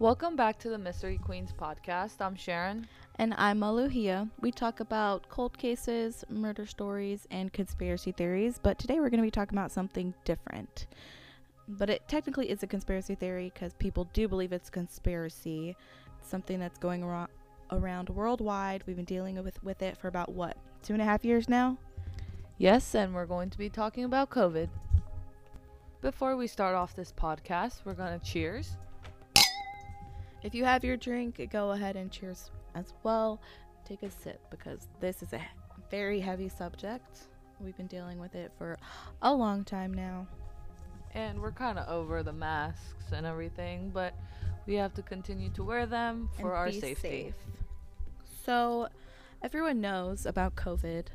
Welcome 0.00 0.34
back 0.34 0.58
to 0.60 0.70
the 0.70 0.78
Mystery 0.78 1.18
Queens 1.18 1.52
podcast. 1.52 2.22
I'm 2.22 2.34
Sharon. 2.34 2.86
And 3.16 3.34
I'm 3.36 3.60
Maluhia. 3.60 4.30
We 4.40 4.50
talk 4.50 4.80
about 4.80 5.28
cold 5.28 5.58
cases, 5.58 6.24
murder 6.30 6.64
stories, 6.64 7.28
and 7.30 7.52
conspiracy 7.52 8.10
theories, 8.10 8.58
but 8.62 8.78
today 8.78 8.98
we're 8.98 9.10
going 9.10 9.20
to 9.20 9.26
be 9.26 9.30
talking 9.30 9.58
about 9.58 9.70
something 9.70 10.14
different. 10.24 10.86
But 11.68 11.90
it 11.90 12.08
technically 12.08 12.48
is 12.48 12.62
a 12.62 12.66
conspiracy 12.66 13.14
theory 13.14 13.52
because 13.52 13.74
people 13.74 14.08
do 14.14 14.26
believe 14.26 14.54
it's 14.54 14.70
conspiracy. 14.70 15.76
It's 16.18 16.30
something 16.30 16.58
that's 16.58 16.78
going 16.78 17.02
around, 17.02 17.28
around 17.70 18.08
worldwide. 18.08 18.82
We've 18.86 18.96
been 18.96 19.04
dealing 19.04 19.44
with, 19.44 19.62
with 19.62 19.82
it 19.82 19.98
for 19.98 20.08
about 20.08 20.32
what, 20.32 20.56
two 20.82 20.94
and 20.94 21.02
a 21.02 21.04
half 21.04 21.26
years 21.26 21.46
now? 21.46 21.76
Yes, 22.56 22.94
and 22.94 23.14
we're 23.14 23.26
going 23.26 23.50
to 23.50 23.58
be 23.58 23.68
talking 23.68 24.04
about 24.04 24.30
COVID. 24.30 24.70
Before 26.00 26.38
we 26.38 26.46
start 26.46 26.74
off 26.74 26.96
this 26.96 27.12
podcast, 27.12 27.82
we're 27.84 27.92
going 27.92 28.18
to 28.18 28.24
cheers. 28.24 28.78
If 30.42 30.54
you 30.54 30.64
have 30.64 30.84
your 30.84 30.96
drink, 30.96 31.46
go 31.50 31.72
ahead 31.72 31.96
and 31.96 32.10
cheers 32.10 32.50
as 32.74 32.94
well. 33.02 33.40
Take 33.84 34.02
a 34.02 34.10
sip 34.10 34.40
because 34.50 34.88
this 35.00 35.22
is 35.22 35.32
a 35.32 35.40
very 35.90 36.20
heavy 36.20 36.48
subject. 36.48 37.18
We've 37.60 37.76
been 37.76 37.88
dealing 37.88 38.18
with 38.18 38.34
it 38.34 38.52
for 38.56 38.78
a 39.20 39.32
long 39.34 39.64
time 39.64 39.92
now. 39.92 40.26
And 41.14 41.40
we're 41.40 41.52
kind 41.52 41.78
of 41.78 41.88
over 41.88 42.22
the 42.22 42.32
masks 42.32 43.12
and 43.12 43.26
everything, 43.26 43.90
but 43.92 44.14
we 44.66 44.74
have 44.74 44.94
to 44.94 45.02
continue 45.02 45.50
to 45.50 45.64
wear 45.64 45.84
them 45.84 46.30
for 46.36 46.50
And 46.50 46.56
our 46.56 46.72
safety. 46.72 46.94
safe. 46.94 47.34
So, 48.44 48.88
everyone 49.42 49.80
knows 49.80 50.24
about 50.24 50.54
COVID. 50.54 51.06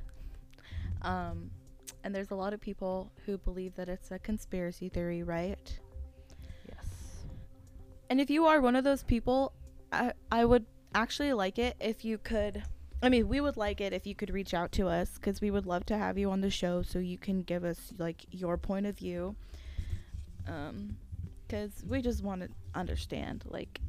Um, 1.01 1.49
and 2.03 2.13
there's 2.13 2.31
a 2.31 2.35
lot 2.35 2.53
of 2.53 2.59
people 2.61 3.11
who 3.25 3.37
believe 3.37 3.75
that 3.75 3.89
it's 3.89 4.11
a 4.11 4.19
conspiracy 4.19 4.89
theory, 4.89 5.23
right? 5.23 5.79
And 8.09 8.21
if 8.21 8.29
you 8.29 8.45
are 8.45 8.61
one 8.61 8.75
of 8.75 8.83
those 8.83 9.03
people, 9.03 9.53
I, 9.91 10.13
I 10.31 10.45
would 10.45 10.65
actually 10.93 11.33
like 11.33 11.57
it 11.59 11.75
if 11.79 12.05
you 12.05 12.17
could. 12.17 12.63
I 13.01 13.09
mean, 13.09 13.27
we 13.27 13.41
would 13.41 13.57
like 13.57 13.81
it 13.81 13.93
if 13.93 14.07
you 14.07 14.15
could 14.15 14.29
reach 14.29 14.53
out 14.53 14.71
to 14.73 14.87
us 14.87 15.11
because 15.15 15.41
we 15.41 15.51
would 15.51 15.65
love 15.65 15.85
to 15.87 15.97
have 15.97 16.17
you 16.17 16.31
on 16.31 16.41
the 16.41 16.49
show 16.49 16.81
so 16.81 16.99
you 16.99 17.17
can 17.17 17.41
give 17.43 17.63
us 17.63 17.93
like 17.97 18.25
your 18.31 18.57
point 18.57 18.85
of 18.85 18.97
view. 18.97 19.35
Um, 20.47 20.97
because 21.47 21.83
we 21.87 22.01
just 22.01 22.23
want 22.23 22.41
to 22.41 22.49
understand, 22.73 23.43
like, 23.45 23.79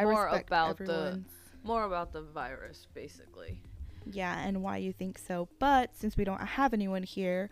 More 0.00 0.24
respect 0.24 0.48
about 0.48 0.78
the- 0.78 1.20
More 1.62 1.84
about 1.84 2.12
the 2.12 2.22
virus, 2.22 2.86
basically. 2.94 3.60
yeah, 4.10 4.38
and 4.46 4.62
why 4.62 4.78
you 4.78 4.92
think 4.92 5.18
so. 5.18 5.48
But 5.58 5.94
since 5.94 6.16
we 6.16 6.24
don't 6.24 6.40
have 6.40 6.72
anyone 6.72 7.02
here, 7.02 7.50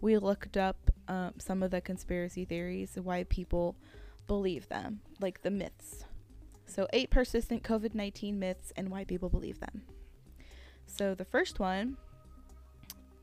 we 0.00 0.18
looked 0.18 0.56
up 0.56 0.76
um, 1.08 1.34
some 1.38 1.62
of 1.64 1.70
the 1.72 1.80
conspiracy 1.80 2.44
theories 2.44 2.96
and 2.96 3.04
why 3.04 3.24
people 3.24 3.74
believe 4.26 4.68
them, 4.68 5.00
like 5.20 5.42
the 5.42 5.50
myths. 5.50 6.04
So, 6.66 6.86
eight 6.92 7.10
persistent 7.10 7.62
COVID 7.62 7.94
19 7.94 8.38
myths 8.38 8.72
and 8.76 8.88
why 8.90 9.04
people 9.04 9.28
believe 9.28 9.60
them. 9.60 9.82
So, 10.86 11.14
the 11.14 11.24
first 11.24 11.58
one 11.58 11.96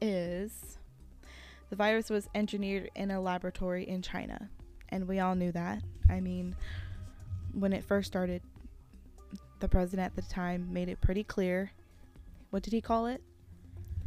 is 0.02 0.78
the 1.70 1.76
virus 1.76 2.10
was 2.10 2.28
engineered 2.36 2.90
in 2.96 3.12
a 3.12 3.22
laboratory 3.22 3.88
in 3.88 4.02
China. 4.02 4.50
And 4.90 5.08
we 5.08 5.20
all 5.20 5.36
knew 5.36 5.52
that. 5.52 5.84
I 6.10 6.20
mean, 6.20 6.56
when 7.54 7.74
it 7.74 7.84
first 7.84 8.08
started, 8.08 8.42
the 9.60 9.68
president 9.68 10.06
at 10.06 10.16
the 10.16 10.22
time 10.34 10.72
made 10.72 10.90
it 10.90 11.00
pretty 11.02 11.24
clear. 11.24 11.72
What 12.50 12.64
did 12.64 12.74
he 12.74 12.82
call 12.82 13.06
it? 13.06 13.22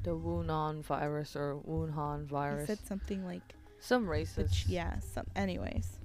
The 0.03 0.11
Wuhan 0.17 0.83
virus 0.83 1.37
or 1.37 1.61
Wuhan 1.69 2.27
virus. 2.27 2.69
He 2.69 2.75
said 2.75 2.85
something 2.87 3.25
like 3.25 3.55
Some 3.79 4.07
racist. 4.07 4.53
ch- 4.53 4.67
yeah, 4.67 4.99
some 4.99 5.27
anyways. 5.37 5.99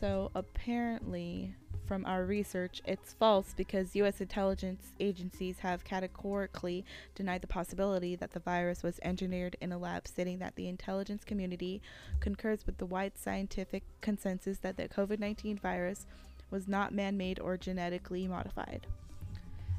So 0.00 0.30
apparently 0.34 1.54
from 1.84 2.06
our 2.06 2.24
research, 2.24 2.80
it's 2.86 3.12
false 3.12 3.52
because 3.54 3.94
US 3.96 4.22
intelligence 4.22 4.92
agencies 4.98 5.58
have 5.58 5.84
categorically 5.84 6.86
denied 7.14 7.42
the 7.42 7.46
possibility 7.46 8.16
that 8.16 8.30
the 8.30 8.40
virus 8.40 8.82
was 8.82 8.98
engineered 9.02 9.56
in 9.60 9.72
a 9.72 9.78
lab, 9.78 10.08
stating 10.08 10.38
that 10.38 10.56
the 10.56 10.68
intelligence 10.68 11.22
community 11.22 11.82
concurs 12.20 12.64
with 12.64 12.78
the 12.78 12.86
wide 12.86 13.18
scientific 13.18 13.82
consensus 14.00 14.56
that 14.58 14.78
the 14.78 14.88
COVID-19 14.88 15.60
virus 15.60 16.06
was 16.50 16.66
not 16.66 16.94
man-made 16.94 17.38
or 17.38 17.58
genetically 17.58 18.26
modified. 18.26 18.86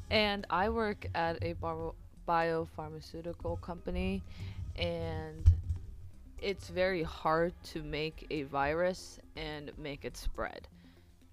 And 0.08 0.46
I 0.50 0.68
work 0.68 1.08
at 1.16 1.42
a 1.42 1.54
bio- 1.54 1.96
biopharmaceutical 2.28 3.60
company, 3.60 4.22
and 4.76 5.50
it's 6.42 6.68
very 6.68 7.02
hard 7.02 7.54
to 7.62 7.82
make 7.82 8.26
a 8.30 8.42
virus 8.42 9.18
and 9.36 9.70
make 9.78 10.04
it 10.04 10.16
spread. 10.16 10.66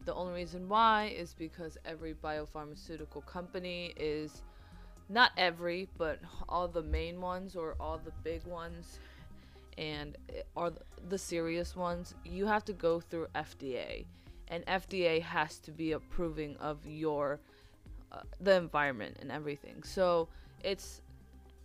The 0.05 0.13
only 0.13 0.33
reason 0.33 0.69
why 0.69 1.13
is 1.17 1.33
because 1.33 1.77
every 1.83 2.13
biopharmaceutical 2.13 3.25
company 3.25 3.93
is 3.97 4.43
not 5.09 5.31
every, 5.35 5.89
but 5.97 6.19
all 6.47 6.67
the 6.67 6.83
main 6.83 7.19
ones 7.19 7.55
or 7.55 7.75
all 7.79 7.97
the 7.97 8.11
big 8.23 8.45
ones 8.45 8.99
and 9.77 10.15
i- 10.29 10.43
are 10.55 10.71
the 11.09 11.17
serious 11.17 11.75
ones, 11.75 12.13
you 12.23 12.45
have 12.45 12.63
to 12.65 12.73
go 12.73 12.99
through 12.99 13.27
FDA. 13.33 14.05
And 14.49 14.63
FDA 14.67 15.21
has 15.21 15.57
to 15.59 15.71
be 15.71 15.93
approving 15.93 16.55
of 16.57 16.85
your 16.85 17.39
uh, 18.11 18.21
the 18.39 18.55
environment 18.55 19.17
and 19.21 19.31
everything. 19.31 19.83
So 19.83 20.27
it's 20.63 21.01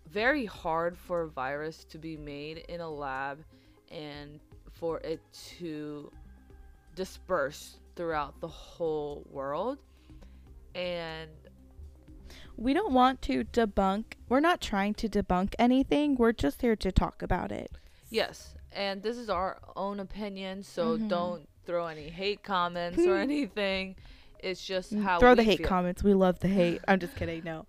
very 0.09 0.45
hard 0.47 0.97
for 0.97 1.23
a 1.23 1.29
virus 1.29 1.85
to 1.85 1.99
be 1.99 2.17
made 2.17 2.59
in 2.69 2.81
a 2.81 2.89
lab 2.91 3.45
and 3.91 4.41
for 4.73 4.99
it 5.01 5.21
to 5.59 6.11
disperse 6.95 7.79
throughout 7.97 8.41
the 8.41 8.49
whole 8.49 9.25
world. 9.31 9.79
And 10.75 11.31
We 12.57 12.73
don't 12.73 12.93
want 12.93 13.21
to 13.23 13.45
debunk. 13.45 14.05
We're 14.29 14.41
not 14.41 14.61
trying 14.61 14.95
to 14.95 15.09
debunk 15.09 15.55
anything. 15.59 16.15
We're 16.17 16.33
just 16.33 16.61
here 16.63 16.77
to 16.77 16.93
talk 16.93 17.23
about 17.23 17.51
it. 17.53 17.71
yes, 18.11 18.55
and 18.71 19.03
this 19.03 19.17
is 19.17 19.29
our 19.29 19.59
own 19.77 19.99
opinion, 20.01 20.63
so 20.63 20.97
Mhm. 20.99 21.09
don't 21.09 21.49
throw 21.67 21.87
any 21.87 22.09
hate 22.09 22.43
comments 22.45 22.99
or 22.99 23.17
anything. 23.29 23.97
It's 24.41 24.65
just 24.65 24.93
how 24.95 25.17
Mm, 25.17 25.21
Throw 25.21 25.31
we 25.33 25.37
the 25.37 25.43
hate 25.45 25.59
feel. 25.59 25.69
comments. 25.69 26.03
We 26.05 26.15
love 26.15 26.39
the 26.41 26.49
hate. 26.49 26.81
I'm 26.87 27.01
just 27.01 27.17
kidding. 27.17 27.43
No, 27.45 27.67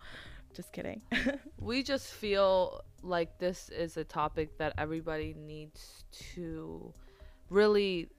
just 0.56 0.72
kidding. 0.72 1.02
we 1.60 1.84
just 1.84 2.08
feel 2.14 2.82
like 3.04 3.38
this 3.38 3.70
is 3.70 3.98
a 3.98 4.04
topic 4.04 4.58
that 4.58 4.74
everybody 4.78 5.36
needs 5.38 6.06
to 6.34 6.92
really 7.50 8.10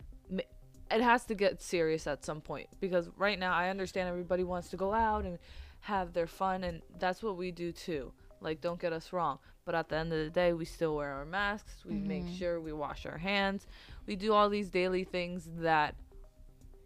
it 0.88 1.00
has 1.00 1.24
to 1.24 1.34
get 1.34 1.60
serious 1.60 2.06
at 2.06 2.24
some 2.24 2.40
point 2.40 2.68
because 2.78 3.08
right 3.16 3.38
now 3.38 3.52
I 3.52 3.70
understand 3.70 4.08
everybody 4.08 4.44
wants 4.44 4.68
to 4.70 4.76
go 4.76 4.92
out 4.94 5.24
and 5.24 5.38
have 5.80 6.12
their 6.12 6.28
fun 6.28 6.62
and 6.62 6.80
that's 7.00 7.22
what 7.22 7.36
we 7.36 7.50
do 7.50 7.72
too. 7.72 8.12
Like 8.40 8.60
don't 8.60 8.80
get 8.80 8.92
us 8.92 9.12
wrong, 9.12 9.38
but 9.64 9.74
at 9.74 9.88
the 9.88 9.96
end 9.96 10.12
of 10.12 10.18
the 10.18 10.30
day 10.30 10.52
we 10.52 10.64
still 10.64 10.94
wear 10.94 11.10
our 11.10 11.24
masks, 11.24 11.84
we 11.84 11.94
make 11.96 12.24
Mhm. 12.24 12.38
sure 12.38 12.60
we 12.60 12.72
wash 12.72 13.04
our 13.06 13.18
hands. 13.18 13.66
We 14.06 14.14
do 14.14 14.32
all 14.32 14.48
these 14.48 14.70
daily 14.70 15.02
things 15.02 15.48
that 15.58 15.96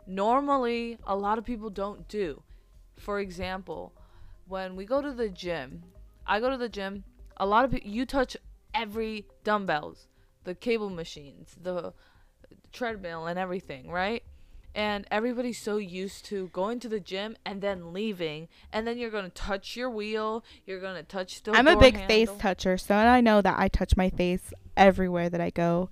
normally 0.06 0.96
a 1.06 1.16
lot 1.16 1.38
of 1.38 1.44
people 1.44 1.70
don't 1.70 2.08
do. 2.08 2.42
For 2.96 3.20
example, 3.20 3.92
when 4.50 4.74
we 4.74 4.84
go 4.84 5.00
to 5.00 5.12
the 5.12 5.28
gym, 5.28 5.84
I 6.26 6.40
go 6.40 6.50
to 6.50 6.56
the 6.56 6.68
gym, 6.68 7.04
a 7.36 7.46
lot 7.46 7.64
of 7.64 7.70
people 7.70 7.88
you 7.88 8.04
touch 8.04 8.36
every 8.74 9.26
dumbbells, 9.44 10.08
the 10.44 10.54
cable 10.54 10.90
machines, 10.90 11.54
the 11.62 11.94
treadmill 12.72 13.26
and 13.26 13.38
everything, 13.38 13.88
right? 13.88 14.24
And 14.74 15.06
everybody's 15.10 15.60
so 15.60 15.76
used 15.78 16.24
to 16.26 16.48
going 16.48 16.80
to 16.80 16.88
the 16.88 17.00
gym 17.00 17.36
and 17.46 17.60
then 17.62 17.92
leaving, 17.92 18.48
and 18.72 18.86
then 18.86 18.98
you're 18.98 19.10
gonna 19.10 19.30
touch 19.30 19.76
your 19.76 19.90
wheel. 19.90 20.44
You're 20.66 20.80
gonna 20.80 21.02
touch 21.02 21.42
the. 21.42 21.52
I'm 21.52 21.66
a 21.68 21.76
big 21.76 22.06
face 22.06 22.30
toucher, 22.38 22.76
so 22.76 22.94
I 22.94 23.20
know 23.20 23.40
that 23.42 23.58
I 23.58 23.68
touch 23.68 23.96
my 23.96 24.10
face 24.10 24.52
everywhere 24.76 25.28
that 25.28 25.40
I 25.40 25.50
go. 25.50 25.90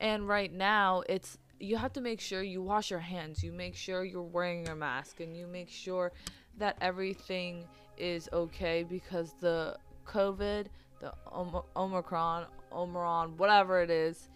And 0.00 0.26
right 0.28 0.52
now, 0.52 1.02
it's 1.06 1.38
you 1.60 1.76
have 1.76 1.92
to 1.94 2.00
make 2.00 2.20
sure 2.20 2.42
you 2.42 2.62
wash 2.62 2.90
your 2.90 3.00
hands. 3.00 3.42
You 3.42 3.52
make 3.52 3.76
sure 3.76 4.04
you're 4.04 4.22
wearing 4.22 4.64
your 4.64 4.74
mask, 4.74 5.20
and 5.20 5.36
you 5.36 5.46
make 5.46 5.68
sure 5.68 6.12
that 6.58 6.76
everything 6.80 7.64
is 7.96 8.28
okay 8.32 8.82
because 8.82 9.34
the 9.40 9.76
COVID, 10.06 10.66
the 11.00 11.12
Om- 11.30 11.62
Omicron, 11.76 12.46
Omicron, 12.72 13.36
whatever 13.36 13.80
it 13.82 13.90
is, 13.90 14.28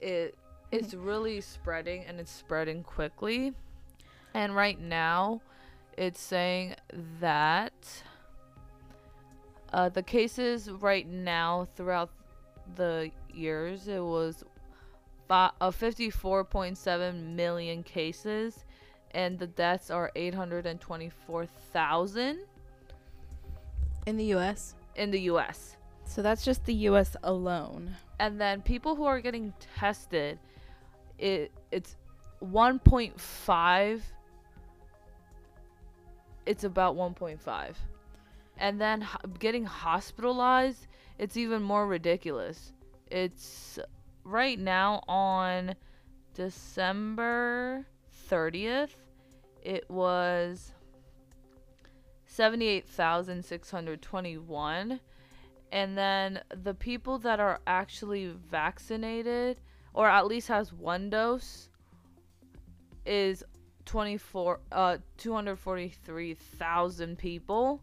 it 0.00 0.36
it's 0.72 0.94
really 0.94 1.40
spreading 1.40 2.04
and 2.04 2.18
it's 2.18 2.32
spreading 2.32 2.82
quickly. 2.82 3.52
And 4.34 4.54
right 4.54 4.78
now, 4.78 5.40
it's 5.96 6.20
saying 6.20 6.74
that 7.20 7.72
uh, 9.72 9.88
the 9.88 10.02
cases 10.02 10.70
right 10.70 11.08
now 11.08 11.68
throughout 11.76 12.10
the 12.74 13.10
years 13.32 13.88
it 13.88 14.02
was 14.02 14.44
fi- 15.28 15.52
uh, 15.60 15.70
54.7 15.70 17.34
million 17.34 17.82
cases 17.82 18.64
and 19.16 19.36
the 19.38 19.46
deaths 19.46 19.90
are 19.90 20.12
824,000 20.14 22.38
In 24.04 24.16
the 24.18 24.24
U.S. 24.26 24.74
in 24.94 25.10
the 25.10 25.20
US. 25.32 25.78
So 26.04 26.20
that's 26.20 26.44
just 26.44 26.66
the 26.66 26.74
U.S. 26.90 27.16
alone. 27.22 27.96
And 28.20 28.38
then 28.38 28.60
people 28.60 28.94
who 28.94 29.04
are 29.04 29.20
getting 29.20 29.54
tested 29.78 30.38
it 31.18 31.50
it's 31.72 31.96
1.5 32.44 34.00
it's 36.44 36.64
about 36.64 36.94
1.5 36.94 37.74
and 38.58 38.78
then 38.78 39.00
ho- 39.00 39.18
getting 39.38 39.64
hospitalized 39.64 40.88
it's 41.18 41.38
even 41.38 41.62
more 41.62 41.86
ridiculous 41.86 42.74
it's 43.10 43.78
right 44.24 44.58
now 44.58 45.02
on 45.08 45.74
december 46.34 47.86
30th 48.30 48.90
it 49.66 49.90
was 49.90 50.72
78,621 52.26 55.00
and 55.72 55.98
then 55.98 56.40
the 56.62 56.74
people 56.74 57.18
that 57.18 57.40
are 57.40 57.58
actually 57.66 58.32
vaccinated 58.48 59.60
or 59.92 60.08
at 60.08 60.28
least 60.28 60.46
has 60.46 60.72
one 60.72 61.10
dose 61.10 61.68
is 63.04 63.42
24 63.86 64.60
uh 64.70 64.98
243,000 65.16 67.18
people. 67.18 67.82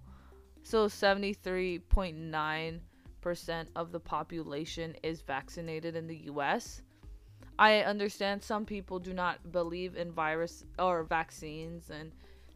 So 0.61 0.87
73.9% 0.87 3.67
of 3.75 3.91
the 3.91 3.99
population 3.99 4.95
is 5.03 5.19
vaccinated 5.21 5.97
in 5.97 6.07
the 6.07 6.29
US. 6.31 6.81
I 7.59 7.79
understand 7.79 8.43
some 8.43 8.65
people 8.65 8.99
do 8.99 9.13
not 9.13 9.51
believe 9.51 9.95
in 9.95 10.11
virus 10.11 10.63
or 10.79 11.03
vaccines 11.03 11.89
and 11.89 12.11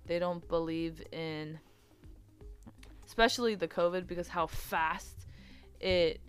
they 0.06 0.20
don't 0.20 0.48
believe 0.48 1.02
in 1.12 1.60
especially 3.06 3.56
the 3.56 3.68
covid 3.68 4.08
because 4.08 4.28
how 4.28 4.48
fast 4.48 5.28
it 5.80 6.20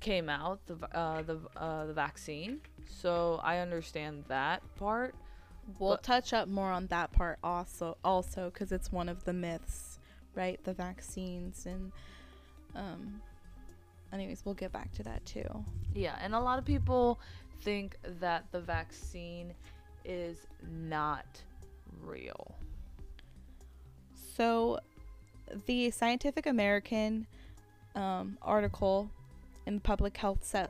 came 0.00 0.28
out 0.28 0.64
the 0.66 0.76
uh, 0.96 1.22
the 1.22 1.38
uh, 1.56 1.86
the 1.86 1.92
vaccine. 1.92 2.60
So 2.86 3.40
I 3.42 3.58
understand 3.58 4.24
that 4.28 4.62
part. 4.76 5.14
We'll 5.78 5.92
But- 5.96 6.02
touch 6.02 6.32
up 6.32 6.48
more 6.48 6.70
on 6.70 6.86
that 6.86 7.12
part 7.12 7.38
also, 7.42 7.98
also 8.04 8.50
because 8.50 8.72
it's 8.72 8.90
one 8.90 9.08
of 9.08 9.24
the 9.24 9.32
myths, 9.34 9.98
right? 10.34 10.62
The 10.64 10.72
vaccines 10.72 11.66
and, 11.66 11.92
um, 12.74 13.20
anyways, 14.10 14.46
we'll 14.46 14.54
get 14.54 14.72
back 14.72 14.90
to 14.92 15.02
that 15.02 15.26
too. 15.26 15.64
Yeah, 15.94 16.16
and 16.22 16.34
a 16.34 16.40
lot 16.40 16.58
of 16.58 16.64
people 16.64 17.20
think 17.60 17.96
that 18.20 18.44
the 18.52 18.60
vaccine 18.60 19.54
is 20.04 20.46
not 20.66 21.26
real. 22.02 22.54
So, 24.36 24.78
the 25.66 25.90
Scientific 25.90 26.46
American 26.46 27.26
um, 27.94 28.38
article 28.42 29.10
in 29.66 29.76
the 29.76 29.80
public 29.80 30.16
health 30.16 30.44
se- 30.44 30.66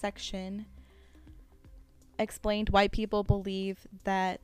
section 0.00 0.66
explained 2.18 2.70
why 2.70 2.88
people 2.88 3.22
believe 3.22 3.86
that 4.04 4.40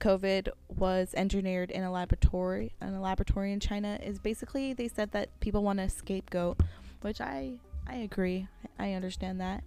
COVID 0.00 0.48
was 0.68 1.14
engineered 1.14 1.70
in 1.70 1.82
a 1.82 1.90
laboratory 1.90 2.72
in 2.82 2.88
a 2.88 3.00
laboratory 3.00 3.52
in 3.52 3.60
China 3.60 3.98
is 4.02 4.18
basically 4.18 4.74
they 4.74 4.88
said 4.88 5.12
that 5.12 5.28
people 5.40 5.62
want 5.62 5.80
a 5.80 5.88
scapegoat, 5.88 6.60
which 7.00 7.20
I 7.20 7.54
I 7.86 7.96
agree. 7.96 8.48
I 8.78 8.92
understand 8.92 9.40
that. 9.40 9.64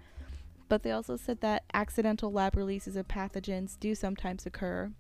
But 0.70 0.84
they 0.84 0.92
also 0.92 1.18
said 1.18 1.42
that 1.42 1.64
accidental 1.74 2.32
lab 2.32 2.56
releases 2.56 2.96
of 2.96 3.08
pathogens 3.08 3.78
do 3.80 3.96
sometimes 3.96 4.46
occur. 4.46 4.92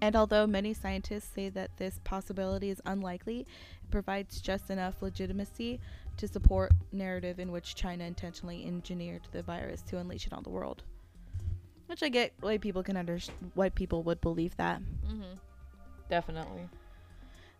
And 0.00 0.16
although 0.16 0.46
many 0.46 0.74
scientists 0.74 1.30
say 1.34 1.48
that 1.50 1.76
this 1.76 2.00
possibility 2.04 2.70
is 2.70 2.82
unlikely, 2.86 3.40
it 3.40 3.90
provides 3.90 4.40
just 4.40 4.70
enough 4.70 5.00
legitimacy 5.00 5.80
to 6.16 6.26
support 6.26 6.72
narrative 6.92 7.38
in 7.38 7.52
which 7.52 7.74
China 7.74 8.04
intentionally 8.04 8.66
engineered 8.66 9.22
the 9.32 9.42
virus 9.42 9.82
to 9.82 9.98
unleash 9.98 10.26
it 10.26 10.32
on 10.32 10.42
the 10.42 10.50
world. 10.50 10.82
Which 11.86 12.02
I 12.02 12.08
get 12.08 12.32
why 12.40 12.58
people 12.58 12.82
can 12.82 12.96
understand 12.96 13.52
why 13.54 13.68
people 13.68 14.02
would 14.04 14.20
believe 14.20 14.56
that. 14.56 14.80
Mm-hmm. 15.06 15.34
Definitely. 16.08 16.68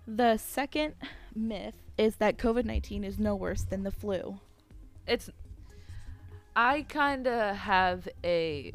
The 0.07 0.37
second 0.37 0.95
myth 1.35 1.77
is 1.99 2.17
that 2.17 2.39
COVID 2.39 2.65
19 2.65 3.05
is 3.05 3.19
no 3.19 3.35
worse 3.37 3.63
than 3.63 3.83
the 3.83 3.91
flu. 3.91 4.41
It's. 5.07 5.31
I 6.57 6.83
kind 6.83 7.27
of 7.27 7.57
have 7.57 8.09
a. 8.25 8.73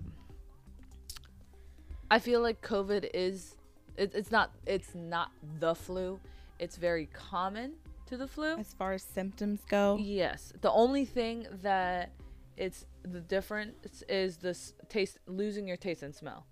I 2.09 2.19
feel 2.19 2.41
like 2.41 2.61
COVID 2.61 3.09
is. 3.13 3.55
It, 3.97 4.13
it's 4.15 4.31
not. 4.31 4.51
It's 4.65 4.93
not 4.95 5.31
the 5.59 5.75
flu. 5.75 6.19
It's 6.59 6.77
very 6.77 7.07
common 7.07 7.73
to 8.07 8.17
the 8.17 8.27
flu. 8.27 8.57
As 8.57 8.73
far 8.73 8.93
as 8.93 9.03
symptoms 9.03 9.61
go, 9.67 9.97
Yes. 9.99 10.53
The 10.61 10.71
only 10.71 11.05
thing 11.05 11.47
that 11.63 12.11
it's 12.57 12.85
the 13.03 13.19
difference 13.19 14.03
is 14.07 14.37
this 14.37 14.73
taste 14.87 15.17
losing 15.27 15.67
your 15.67 15.77
taste 15.77 16.03
and 16.03 16.15
smell. 16.15 16.45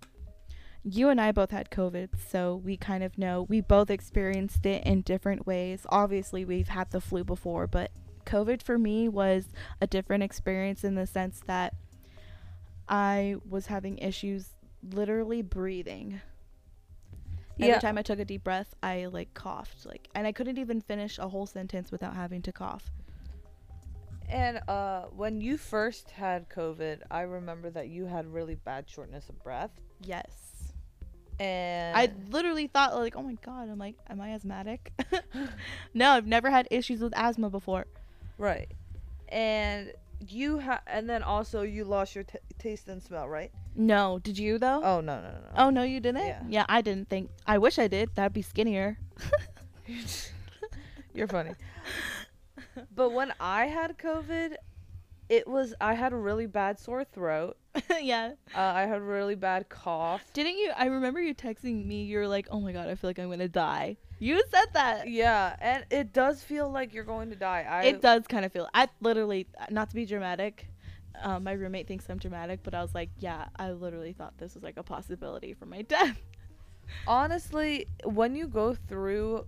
you 0.82 1.08
and 1.08 1.18
I 1.20 1.32
both 1.32 1.50
had 1.50 1.70
COVID, 1.70 2.10
so 2.30 2.56
we 2.56 2.76
kind 2.76 3.02
of 3.02 3.16
know 3.16 3.46
we 3.48 3.62
both 3.62 3.88
experienced 3.90 4.66
it 4.66 4.84
in 4.84 5.00
different 5.00 5.46
ways. 5.46 5.86
Obviously, 5.88 6.44
we've 6.44 6.68
had 6.68 6.90
the 6.90 7.00
flu 7.00 7.24
before, 7.24 7.66
but 7.66 7.90
COVID 8.24 8.62
for 8.62 8.78
me 8.78 9.08
was 9.08 9.48
a 9.80 9.86
different 9.86 10.22
experience 10.22 10.84
in 10.84 10.94
the 10.94 11.06
sense 11.06 11.40
that 11.46 11.74
I 12.88 13.36
was 13.48 13.66
having 13.66 13.98
issues 13.98 14.50
literally 14.82 15.42
breathing. 15.42 16.20
Every 17.58 17.68
Yeah. 17.68 17.78
time 17.78 17.96
I 17.98 18.02
took 18.02 18.18
a 18.18 18.24
deep 18.24 18.42
breath, 18.44 18.74
I 18.82 19.06
like 19.06 19.32
coughed, 19.32 19.86
like, 19.86 20.08
and 20.14 20.26
I 20.26 20.32
couldn't 20.32 20.58
even 20.58 20.80
finish 20.80 21.18
a 21.18 21.28
whole 21.28 21.46
sentence 21.46 21.92
without 21.92 22.14
having 22.14 22.42
to 22.42 22.52
cough. 22.52 22.90
And 24.28 24.58
uh 24.68 25.02
when 25.14 25.40
you 25.40 25.56
first 25.58 26.10
had 26.10 26.48
COVID, 26.48 27.02
I 27.10 27.22
remember 27.22 27.70
that 27.70 27.88
you 27.88 28.06
had 28.06 28.26
really 28.26 28.54
bad 28.56 28.88
shortness 28.88 29.28
of 29.28 29.42
breath. 29.42 29.70
Yes. 30.00 30.72
And 31.38 31.96
I 31.96 32.10
literally 32.30 32.66
thought 32.68 32.94
like, 32.94 33.16
oh 33.16 33.22
my 33.22 33.36
god, 33.44 33.68
I'm 33.68 33.78
like, 33.78 33.96
am 34.08 34.20
I 34.20 34.30
asthmatic? 34.30 34.92
no, 35.94 36.10
I've 36.12 36.26
never 36.26 36.50
had 36.50 36.66
issues 36.70 37.00
with 37.00 37.12
asthma 37.16 37.50
before. 37.50 37.86
Right. 38.38 38.70
And 39.28 39.92
you 40.28 40.60
ha- 40.60 40.82
and 40.86 41.08
then 41.08 41.22
also 41.22 41.62
you 41.62 41.84
lost 41.84 42.14
your 42.14 42.24
t- 42.24 42.38
taste 42.58 42.88
and 42.88 43.02
smell, 43.02 43.28
right? 43.28 43.50
No, 43.74 44.18
did 44.20 44.38
you 44.38 44.58
though? 44.58 44.80
Oh 44.82 45.00
no, 45.00 45.16
no, 45.20 45.22
no. 45.22 45.30
no. 45.30 45.48
Oh 45.56 45.70
no, 45.70 45.82
you 45.82 46.00
didn't. 46.00 46.26
Yeah. 46.26 46.42
Yeah, 46.48 46.66
I 46.68 46.80
didn't 46.80 47.08
think. 47.08 47.30
I 47.46 47.58
wish 47.58 47.78
I 47.78 47.88
did. 47.88 48.10
That'd 48.14 48.32
be 48.32 48.42
skinnier. 48.42 48.98
You're 51.14 51.28
funny. 51.28 51.52
but 52.94 53.10
when 53.12 53.32
I 53.40 53.66
had 53.66 53.98
COVID, 53.98 54.54
it 55.28 55.46
was 55.48 55.74
I 55.80 55.94
had 55.94 56.12
a 56.12 56.16
really 56.16 56.46
bad 56.46 56.78
sore 56.78 57.04
throat. 57.04 57.56
yeah. 58.00 58.32
Uh, 58.54 58.60
I 58.60 58.82
had 58.82 58.98
a 58.98 59.02
really 59.02 59.34
bad 59.34 59.68
cough. 59.68 60.22
Didn't 60.32 60.58
you? 60.58 60.72
I 60.76 60.86
remember 60.86 61.20
you 61.20 61.34
texting 61.34 61.86
me. 61.86 62.04
You're 62.04 62.28
like, 62.28 62.46
oh 62.50 62.60
my 62.60 62.72
god, 62.72 62.88
I 62.88 62.94
feel 62.94 63.10
like 63.10 63.18
I'm 63.18 63.30
gonna 63.30 63.48
die. 63.48 63.96
You 64.24 64.42
said 64.50 64.72
that. 64.72 65.10
Yeah, 65.10 65.54
and 65.60 65.84
it 65.90 66.14
does 66.14 66.42
feel 66.42 66.70
like 66.70 66.94
you're 66.94 67.04
going 67.04 67.28
to 67.28 67.36
die. 67.36 67.66
I 67.68 67.84
It 67.84 68.00
does 68.00 68.26
kind 68.26 68.46
of 68.46 68.52
feel. 68.52 68.66
I 68.72 68.88
literally, 69.02 69.46
not 69.70 69.90
to 69.90 69.94
be 69.94 70.06
dramatic. 70.06 70.66
Um, 71.20 71.44
my 71.44 71.52
roommate 71.52 71.86
thinks 71.86 72.08
I'm 72.08 72.16
dramatic, 72.16 72.60
but 72.62 72.74
I 72.74 72.80
was 72.80 72.94
like, 72.94 73.10
yeah, 73.18 73.48
I 73.56 73.72
literally 73.72 74.14
thought 74.14 74.32
this 74.38 74.54
was 74.54 74.64
like 74.64 74.78
a 74.78 74.82
possibility 74.82 75.52
for 75.52 75.66
my 75.66 75.82
death. 75.96 76.18
honestly, 77.06 77.86
when 78.04 78.34
you 78.34 78.48
go 78.48 78.74
through 78.74 79.44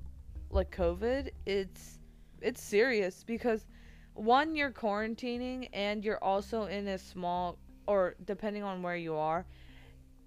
like 0.51 0.71
COVID, 0.77 1.31
it's 1.47 1.99
it's 2.43 2.63
serious 2.63 3.25
because 3.25 3.65
one 4.13 4.55
you're 4.55 4.71
quarantining 4.71 5.71
and 5.73 6.05
you're 6.05 6.23
also 6.23 6.65
in 6.65 6.87
a 6.89 6.99
small 6.99 7.57
or 7.87 8.15
depending 8.27 8.63
on 8.63 8.83
where 8.83 8.97
you 8.97 9.15
are, 9.17 9.47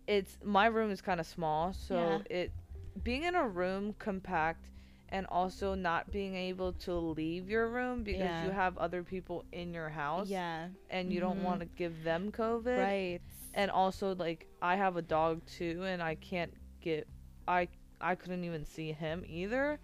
it's 0.07 0.39
my 0.43 0.65
room 0.65 0.89
is 0.89 1.01
kind 1.01 1.19
of 1.19 1.27
small, 1.27 1.71
so 1.71 2.23
it 2.31 2.51
being 3.03 3.23
in 3.23 3.35
a 3.35 3.47
room 3.47 3.95
compact 3.99 4.69
and 5.09 5.25
also 5.27 5.73
not 5.73 6.11
being 6.11 6.35
able 6.35 6.71
to 6.73 6.93
leave 6.93 7.49
your 7.49 7.67
room 7.69 8.03
because 8.03 8.19
Yeah. 8.21 8.43
you 8.45 8.51
have 8.51 8.77
other 8.77 9.03
people 9.03 9.43
in 9.51 9.73
your 9.73 9.89
house 9.89 10.27
Yeah. 10.29 10.69
and 10.89 11.11
you 11.11 11.19
don't 11.19 11.39
Mhm. 11.39 11.43
want 11.43 11.59
to 11.61 11.65
give 11.65 12.03
them 12.03 12.31
COVID 12.31 12.77
Right. 12.77 13.19
and 13.55 13.71
also 13.71 14.13
like 14.15 14.47
I 14.61 14.75
have 14.75 14.97
a 14.97 15.01
dog 15.01 15.43
too 15.47 15.83
and 15.83 16.01
I 16.03 16.15
can't 16.15 16.53
get 16.81 17.07
I 17.47 17.67
I 17.99 18.15
couldn't 18.15 18.43
even 18.43 18.63
see 18.65 18.91
him 18.91 19.23
either 19.27 19.79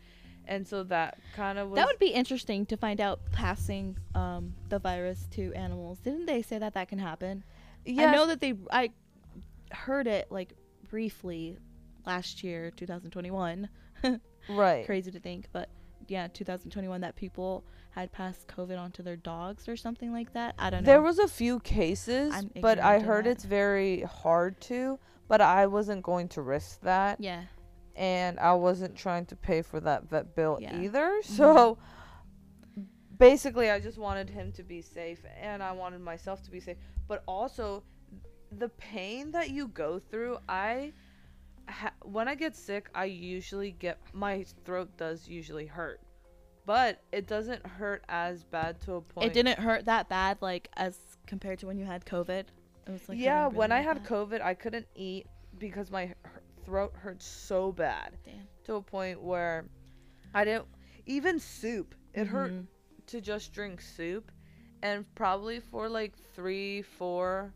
and 0.47 0.67
so 0.67 0.83
that 0.83 1.17
kind 1.33 1.57
of 1.57 1.69
was 1.71 1.77
That 1.77 1.87
would 1.87 1.97
be 1.97 2.09
interesting 2.13 2.67
to 2.67 2.77
find 2.77 3.01
out 3.01 3.19
passing 3.31 3.97
um, 4.13 4.53
the 4.69 4.77
virus 4.77 5.27
to 5.31 5.51
animals. 5.55 5.97
Didn't 5.99 6.27
they 6.27 6.43
say 6.43 6.59
that 6.59 6.75
that 6.75 6.87
can 6.87 6.99
happen? 6.99 7.43
yes, 7.83 8.09
I 8.09 8.15
know 8.15 8.27
that 8.27 8.41
they. 8.41 8.53
I 8.69 8.91
heard 9.71 10.05
it 10.05 10.31
like 10.31 10.53
briefly 10.87 11.57
last 12.05 12.43
year, 12.43 12.71
2021. 12.71 13.69
right 14.49 14.85
Crazy 14.85 15.11
to 15.11 15.19
think, 15.19 15.47
but 15.51 15.69
yeah, 16.07 16.27
2021 16.27 17.01
that 17.01 17.15
people 17.15 17.63
had 17.91 18.11
passed 18.11 18.47
COVID 18.47 18.77
onto 18.77 19.01
their 19.01 19.15
dogs 19.15 19.67
or 19.67 19.75
something 19.75 20.11
like 20.11 20.33
that. 20.33 20.55
I 20.59 20.69
don't 20.69 20.83
know. 20.83 20.85
there 20.85 21.01
was 21.01 21.17
a 21.17 21.27
few 21.27 21.59
cases 21.61 22.33
but 22.61 22.77
I 22.77 22.99
heard 22.99 23.25
that. 23.25 23.31
it's 23.31 23.45
very 23.45 24.01
hard 24.01 24.59
to 24.61 24.99
but 25.27 25.41
I 25.41 25.65
wasn't 25.65 26.03
going 26.03 26.27
to 26.29 26.41
risk 26.41 26.81
that 26.81 27.19
yeah. 27.19 27.43
and 27.95 28.37
I 28.39 28.53
wasn't 28.53 28.95
trying 28.95 29.25
to 29.27 29.35
pay 29.35 29.61
for 29.61 29.79
that 29.79 30.09
vet 30.09 30.35
bill 30.35 30.59
Yeah. 30.61 30.79
either 30.81 31.07
mm-hmm. 31.07 31.33
so 31.33 31.77
basically 33.17 33.71
I 33.71 33.79
just 33.79 33.97
wanted 33.97 34.29
him 34.29 34.51
to 34.51 34.63
be 34.63 34.81
safe 34.81 35.23
and 35.41 35.63
I 35.63 35.71
wanted 35.71 36.01
myself 36.01 36.43
to 36.43 36.51
be 36.51 36.59
safe 36.59 36.77
but 37.07 37.23
also 37.27 37.83
the 38.51 38.69
pain 38.69 39.31
that 39.31 39.49
you 39.49 39.67
go 39.67 39.99
through, 39.99 40.37
I 40.47 40.93
when 42.03 42.27
I 42.27 42.35
get 42.35 42.55
sick, 42.55 42.89
I 42.95 43.05
usually 43.05 43.71
get 43.71 43.99
my 44.13 44.45
throat 44.63 44.89
does 44.97 45.27
usually 45.27 45.65
hurt. 45.65 46.01
But 46.65 47.01
it 47.11 47.27
doesn't 47.27 47.65
hurt 47.65 48.03
as 48.09 48.43
bad 48.43 48.81
to 48.81 48.93
a 48.93 49.01
point. 49.01 49.27
It 49.27 49.33
didn't 49.33 49.59
hurt 49.59 49.85
that 49.85 50.09
bad, 50.09 50.41
like 50.41 50.67
as 50.75 50.97
compared 51.27 51.59
to 51.59 51.67
when 51.67 51.77
you 51.77 51.85
had 51.85 52.05
COVID. 52.05 52.45
It 52.87 52.91
was 52.91 53.07
like 53.07 53.19
yeah, 53.19 53.43
hurting 53.43 53.57
when 53.57 53.71
I 53.71 53.81
had 53.81 54.03
bad. 54.03 54.11
COVID, 54.11 54.41
I 54.41 54.53
couldn't 54.55 54.87
eat 54.95 55.27
because 55.59 55.91
my 55.91 56.13
throat 56.65 56.93
hurt 56.95 57.21
so 57.21 57.71
bad 57.71 58.17
Damn. 58.25 58.47
to 58.65 58.75
a 58.75 58.81
point 58.81 59.21
where 59.21 59.65
I 60.33 60.43
didn't 60.43 60.65
even 61.05 61.39
soup. 61.39 61.93
It 62.13 62.25
hurt 62.27 62.51
Mhm. 62.51 62.65
to 63.07 63.21
just 63.21 63.53
drink 63.53 63.79
soup, 63.81 64.31
and 64.81 65.05
probably 65.15 65.59
for 65.59 65.87
like 65.87 66.15
three, 66.33 66.81
four, 66.81 67.53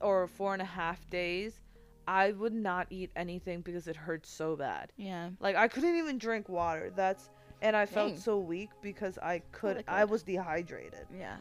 or 0.00 0.26
four 0.26 0.54
and 0.54 0.62
a 0.62 0.66
half 0.66 1.08
days, 1.10 1.60
I 2.06 2.32
would 2.32 2.54
not 2.54 2.86
eat 2.90 3.10
anything 3.16 3.60
because 3.62 3.88
it 3.88 3.96
hurt 3.96 4.26
so 4.26 4.56
bad. 4.56 4.92
Yeah. 4.96 5.30
Like 5.40 5.56
I 5.56 5.68
couldn't 5.68 5.96
even 5.96 6.18
drink 6.18 6.48
water. 6.48 6.92
That's 6.94 7.30
and 7.62 7.74
I 7.76 7.86
felt 7.86 8.18
so 8.18 8.38
weak 8.38 8.70
because 8.82 9.18
I 9.18 9.42
could. 9.52 9.82
I 9.88 10.04
was 10.04 10.22
dehydrated. 10.22 11.06
Yeah. 11.16 11.36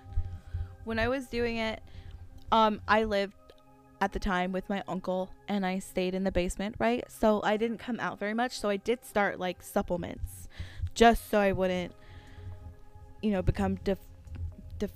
When 0.85 0.97
I 0.99 1.07
was 1.07 1.27
doing 1.27 1.57
it, 1.57 1.81
um, 2.51 2.81
I 2.87 3.03
lived 3.03 3.33
at 4.01 4.11
the 4.11 4.19
time 4.19 4.51
with 4.51 4.67
my 4.69 4.83
uncle 4.87 5.29
and 5.47 5.65
I 5.65 5.79
stayed 5.79 6.13
in 6.13 6.23
the 6.23 6.31
basement, 6.31 6.75
right? 6.79 7.03
So 7.09 7.41
I 7.43 7.57
didn't 7.57 7.79
come 7.79 7.99
out 7.99 8.19
very 8.19 8.33
much. 8.33 8.59
So 8.59 8.69
I 8.69 8.77
did 8.77 9.05
start 9.05 9.39
like 9.39 9.61
supplements 9.61 10.47
just 10.93 11.29
so 11.29 11.39
I 11.39 11.51
wouldn't, 11.51 11.93
you 13.21 13.31
know, 13.31 13.41
become 13.41 13.75
def- 13.75 13.97
def- 14.79 14.91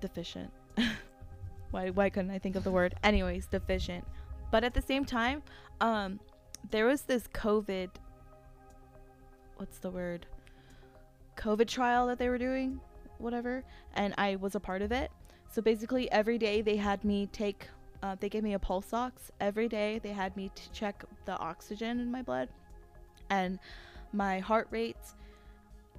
deficient. 0.00 0.50
why, 1.70 1.90
why 1.90 2.10
couldn't 2.10 2.30
I 2.30 2.38
think 2.38 2.56
of 2.56 2.64
the 2.64 2.70
word? 2.70 2.94
Anyways, 3.02 3.46
deficient. 3.46 4.04
But 4.50 4.64
at 4.64 4.74
the 4.74 4.82
same 4.82 5.04
time, 5.04 5.42
um, 5.80 6.20
there 6.70 6.86
was 6.86 7.02
this 7.02 7.28
COVID, 7.28 7.90
what's 9.56 9.78
the 9.78 9.90
word? 9.90 10.26
COVID 11.36 11.68
trial 11.68 12.06
that 12.08 12.18
they 12.18 12.28
were 12.28 12.38
doing 12.38 12.80
whatever, 13.18 13.64
and 13.94 14.14
I 14.18 14.36
was 14.36 14.54
a 14.54 14.60
part 14.60 14.82
of 14.82 14.92
it. 14.92 15.10
So 15.50 15.62
basically, 15.62 16.10
every 16.10 16.38
day 16.38 16.62
they 16.62 16.76
had 16.76 17.04
me 17.04 17.28
take, 17.32 17.66
uh, 18.02 18.16
they 18.20 18.28
gave 18.28 18.42
me 18.42 18.54
a 18.54 18.58
pulse 18.58 18.92
ox. 18.92 19.30
Every 19.40 19.68
day 19.68 19.98
they 20.02 20.12
had 20.12 20.36
me 20.36 20.50
to 20.54 20.72
check 20.72 21.04
the 21.24 21.36
oxygen 21.38 22.00
in 22.00 22.10
my 22.10 22.22
blood 22.22 22.48
and 23.30 23.58
my 24.12 24.40
heart 24.40 24.68
rates. 24.70 25.14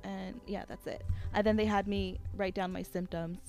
and 0.03 0.39
yeah, 0.47 0.63
that's 0.67 0.87
it. 0.87 1.03
And 1.33 1.45
then 1.45 1.55
they 1.55 1.65
had 1.65 1.87
me 1.87 2.19
write 2.35 2.53
down 2.53 2.71
my 2.71 2.83
symptoms, 2.83 3.39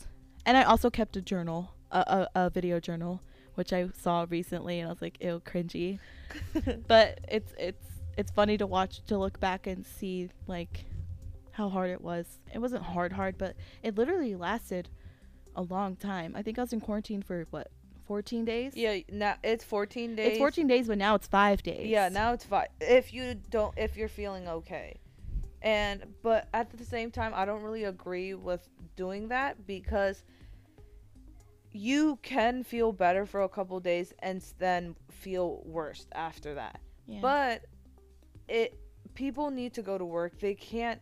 and 0.47 0.57
I 0.57 0.65
also 0.65 0.91
kept 0.91 1.17
a 1.17 1.21
journal, 1.21 1.73
a, 1.91 1.99
a, 2.35 2.47
a 2.47 2.51
video 2.51 2.81
journal, 2.81 3.21
which 3.55 3.73
I 3.73 3.89
saw 4.01 4.27
recently, 4.29 4.81
and 4.81 4.89
I 4.89 4.93
was 4.93 5.03
like, 5.03 5.19
ew, 5.21 5.43
cringy. 5.45 5.99
but 6.87 7.21
it's 7.29 7.53
it's 7.59 7.87
it's 8.17 8.31
funny 8.31 8.59
to 8.59 8.67
watch 8.67 9.05
to 9.07 9.19
look 9.19 9.41
back 9.41 9.67
and 9.67 9.85
see 9.85 10.31
like 10.47 10.85
how 11.53 11.69
hard 11.69 11.91
it 11.91 12.01
was. 12.01 12.27
It 12.55 12.59
wasn't 12.59 12.83
hard 12.83 13.13
hard, 13.13 13.39
but 13.39 13.57
it 13.83 13.97
literally 13.97 14.37
lasted 14.37 14.89
a 15.57 15.63
long 15.63 15.97
time. 15.97 16.35
I 16.37 16.43
think 16.43 16.59
I 16.59 16.63
was 16.63 16.73
in 16.73 16.81
quarantine 16.81 17.23
for 17.23 17.45
what, 17.51 17.69
14 18.07 18.45
days? 18.45 18.73
Yeah, 18.75 18.99
now 19.11 19.37
it's 19.45 19.63
14 19.63 20.17
days. 20.17 20.29
It's 20.31 20.39
14 20.39 20.67
days, 20.67 20.89
but 20.89 20.99
now 20.99 21.15
it's 21.15 21.27
5 21.29 21.63
days. 21.63 21.87
Yeah, 21.87 22.09
now 22.09 22.33
it's 22.33 22.45
5 22.45 22.67
If 22.81 23.13
you 23.13 23.37
don't, 23.51 23.73
if 23.77 23.97
you're 23.97 24.09
feeling 24.09 24.49
okay, 24.49 24.97
and 25.63 26.05
but 26.23 26.49
at 26.55 26.77
the 26.77 26.85
same 26.85 27.11
time, 27.11 27.33
I 27.35 27.45
don't 27.45 27.63
really 27.63 27.85
agree 27.85 28.35
with 28.35 28.69
doing 28.97 29.29
that 29.29 29.67
because 29.67 30.25
you 31.73 32.19
can 32.23 32.65
feel 32.65 32.93
better 32.93 33.27
for 33.27 33.43
a 33.43 33.49
couple 33.49 33.79
days 33.81 34.13
and 34.21 34.43
then 34.59 34.97
feel 35.11 35.63
worse 35.65 36.07
after 36.13 36.55
that. 36.55 36.81
Yeah. 37.07 37.21
But 37.21 37.63
it 38.49 38.79
people 39.15 39.51
need 39.51 39.75
to 39.75 39.83
go 39.83 39.99
to 39.99 40.05
work. 40.05 40.39
They 40.41 40.55
can't. 40.55 41.01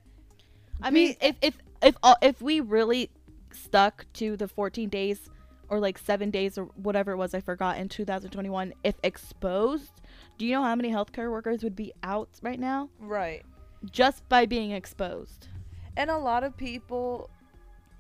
I 0.83 0.91
mean, 0.91 1.17
if 1.21 1.37
if 1.43 1.59
if 1.83 1.97
all, 2.03 2.17
if 2.23 2.41
we 2.43 2.61
really 2.61 3.11
stuck 3.53 4.05
to 4.13 4.37
the 4.37 4.47
14 4.47 4.89
days 4.89 5.31
or 5.71 5.81
like 5.81 5.99
7 5.99 6.31
days 6.31 6.59
or 6.59 6.65
whatever 6.77 7.13
it 7.13 7.17
was 7.17 7.35
I 7.35 7.41
forgot 7.41 7.79
in 7.79 7.89
2021 7.89 8.75
if 8.85 8.95
exposed, 9.03 10.01
do 10.37 10.47
you 10.47 10.53
know 10.53 10.63
how 10.63 10.75
many 10.75 10.91
healthcare 10.91 11.31
workers 11.31 11.63
would 11.63 11.77
be 11.77 11.93
out 12.03 12.29
right 12.43 12.61
now 12.61 12.91
right. 13.01 13.45
just 13.91 14.29
by 14.29 14.47
being 14.47 14.73
exposed? 14.73 15.49
And 15.97 16.11
a 16.11 16.19
lot 16.19 16.45
of 16.45 16.57
people, 16.57 17.31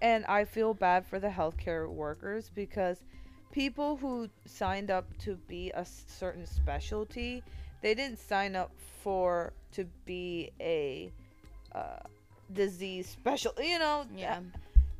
and 0.00 0.24
I 0.26 0.44
feel 0.44 0.74
bad 0.74 1.06
for 1.06 1.18
the 1.18 1.28
healthcare 1.28 1.88
workers 1.88 2.50
because 2.54 3.02
people 3.50 3.96
who 3.96 4.28
signed 4.46 4.90
up 4.90 5.06
to 5.18 5.36
be 5.48 5.70
a 5.74 5.84
certain 5.84 6.46
specialty, 6.46 7.42
they 7.82 7.94
didn't 7.94 8.18
sign 8.18 8.54
up 8.54 8.70
for 9.02 9.52
to 9.72 9.84
be 10.04 10.50
a 10.60 11.10
uh, 11.74 12.00
disease 12.52 13.08
special, 13.08 13.52
you 13.58 13.78
know. 13.78 14.04
Yeah. 14.16 14.40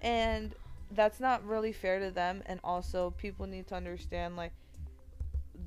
And 0.01 0.55
that's 0.93 1.21
not 1.21 1.45
really 1.45 1.73
fair 1.73 2.01
to 2.01 2.11
them. 2.11 2.43
And 2.47 2.61
also, 2.65 3.11
people 3.19 3.47
need 3.47 3.67
to 3.69 3.75
understand 3.75 4.37
like 4.37 4.53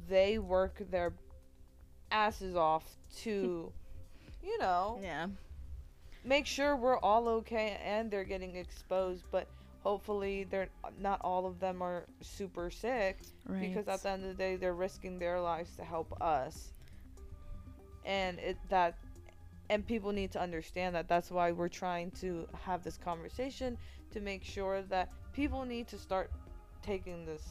they 0.10 0.38
work 0.40 0.82
their 0.90 1.14
asses 2.12 2.56
off 2.56 2.84
to, 3.20 3.72
you 4.44 4.58
know, 4.60 5.00
Yeah. 5.02 5.28
Make 6.24 6.46
sure 6.46 6.76
we're 6.76 6.98
all 7.00 7.28
okay 7.28 7.78
and 7.84 8.10
they're 8.12 8.24
getting 8.24 8.56
exposed 8.56 9.24
but 9.32 9.48
hopefully 9.84 10.44
they're 10.50 10.70
not 11.00 11.20
all 11.22 11.46
of 11.48 11.60
them 11.60 11.82
are 11.82 12.06
super 12.22 12.70
sick 12.70 13.18
Right. 13.48 13.62
because 13.74 13.88
at 13.88 14.04
the 14.04 14.10
end 14.12 14.24
of 14.24 14.30
the 14.30 14.36
day 14.36 14.56
they're 14.56 14.76
risking 14.76 15.18
their 15.18 15.40
lives 15.42 15.76
to 15.78 15.84
help 15.84 16.14
us 16.22 16.74
and 18.06 18.38
it 18.40 18.58
that 18.70 18.98
and 19.70 19.86
people 19.88 20.12
need 20.12 20.32
to 20.32 20.40
understand 20.42 20.94
that 20.96 21.08
that's 21.08 21.32
why 21.32 21.52
we're 21.52 21.70
trying 21.70 22.12
to 22.12 22.48
have 22.62 22.84
this 22.84 22.98
conversation 22.98 23.78
to 24.12 24.20
make 24.20 24.44
sure 24.44 24.82
that 24.84 25.10
people 25.34 25.66
need 25.66 25.88
to 25.88 25.98
start 25.98 26.30
taking 26.84 27.26
this 27.26 27.44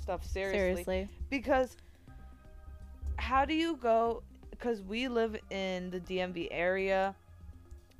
stuff 0.00 0.24
seriously 0.24 0.84
Seriously. 0.84 1.08
because 1.30 1.76
how 3.16 3.44
do 3.44 3.54
you 3.54 3.76
go 3.76 4.22
because 4.50 4.82
we 4.82 5.08
live 5.08 5.36
in 5.50 5.90
the 5.90 6.00
dmv 6.00 6.48
area 6.50 7.14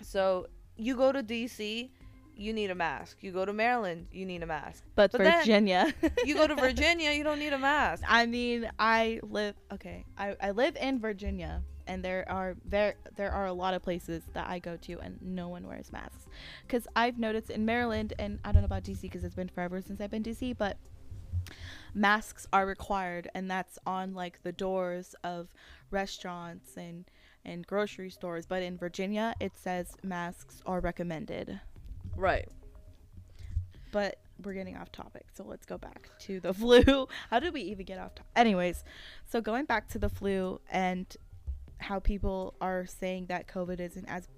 so 0.05 0.47
you 0.77 0.97
go 0.97 1.13
to 1.13 1.23
dc 1.23 1.91
you 2.35 2.53
need 2.53 2.71
a 2.71 2.75
mask 2.75 3.19
you 3.21 3.31
go 3.31 3.45
to 3.45 3.53
maryland 3.53 4.07
you 4.11 4.25
need 4.25 4.43
a 4.43 4.47
mask 4.47 4.83
But, 4.95 5.13
But 5.13 5.21
Virginia. 5.21 5.93
you 6.25 6.35
go 6.35 6.47
to 6.47 6.55
virginia 6.55 7.11
you 7.13 7.23
don't 7.25 7.39
need 7.39 7.53
a 7.53 7.59
mask 7.59 8.03
I 8.09 8.27
mean, 8.27 8.71
I 8.79 9.21
live 9.23 9.55
okay. 9.73 10.05
I, 10.19 10.37
I 10.41 10.51
live 10.53 10.77
in 10.77 10.99
Virginia, 11.01 11.63
and 11.87 12.05
there 12.05 12.25
are 12.29 12.57
there 12.65 12.95
there 13.17 13.31
are 13.33 13.47
a 13.47 13.53
lot 13.53 13.75
of 13.75 13.83
places 13.83 14.23
that 14.35 14.49
I 14.49 14.59
go 14.59 14.77
to, 14.79 14.99
and 15.01 15.19
no 15.23 15.49
one 15.49 15.67
wears 15.67 15.93
masks. 15.93 16.27
Because 16.67 16.87
I've 16.97 17.19
noticed 17.19 17.51
in 17.51 17.65
Maryland, 17.65 18.15
and 18.19 18.39
I 18.45 18.53
don't 18.53 18.63
know 18.63 18.67
about 18.67 18.85
DC 18.85 19.03
because 19.03 19.25
it's 19.25 19.35
been 19.35 19.49
forever 19.49 19.81
since 19.83 20.01
I've 20.01 20.11
been 20.11 20.23
DC, 20.23 20.57
but 20.57 20.77
masks 21.95 22.47
are 22.53 22.67
required, 22.67 23.29
and 23.35 23.51
that's 23.51 23.79
on 23.87 24.15
like 24.15 24.43
the 24.43 24.53
doors 24.53 25.15
of 25.25 25.49
restaurants 25.91 26.77
and 26.77 27.05
and 27.45 27.67
grocery 27.67 28.11
stores. 28.11 28.47
But 28.47 28.63
in 28.63 28.77
Virginia, 28.77 29.35
it 29.41 29.53
says 29.57 29.97
masks 30.03 30.63
are 30.67 30.81
recommended. 30.81 31.61
right 32.17 32.49
But 33.91 34.19
we're 34.45 34.55
getting 34.55 34.77
off 34.77 34.91
topic, 34.91 35.27
so 35.35 35.45
let's 35.45 35.67
go 35.67 35.79
back 35.79 36.09
to 36.21 36.41
the 36.41 36.53
flu. 36.63 37.09
How 37.31 37.39
did 37.39 37.55
we 37.55 37.63
even 37.63 37.87
get 37.87 37.99
off 37.99 38.15
topic? 38.15 38.31
Anyways, 38.37 38.85
so 39.29 39.41
going 39.41 39.65
back 39.65 39.89
to 39.89 39.99
the 39.99 40.09
flu 40.09 40.61
and 40.71 41.07
how 41.79 41.99
people 41.99 42.55
are 42.61 42.87
saying 42.87 43.27
that 43.27 43.49
COVID 43.49 43.81
isn't 43.81 44.07
as 44.07 44.29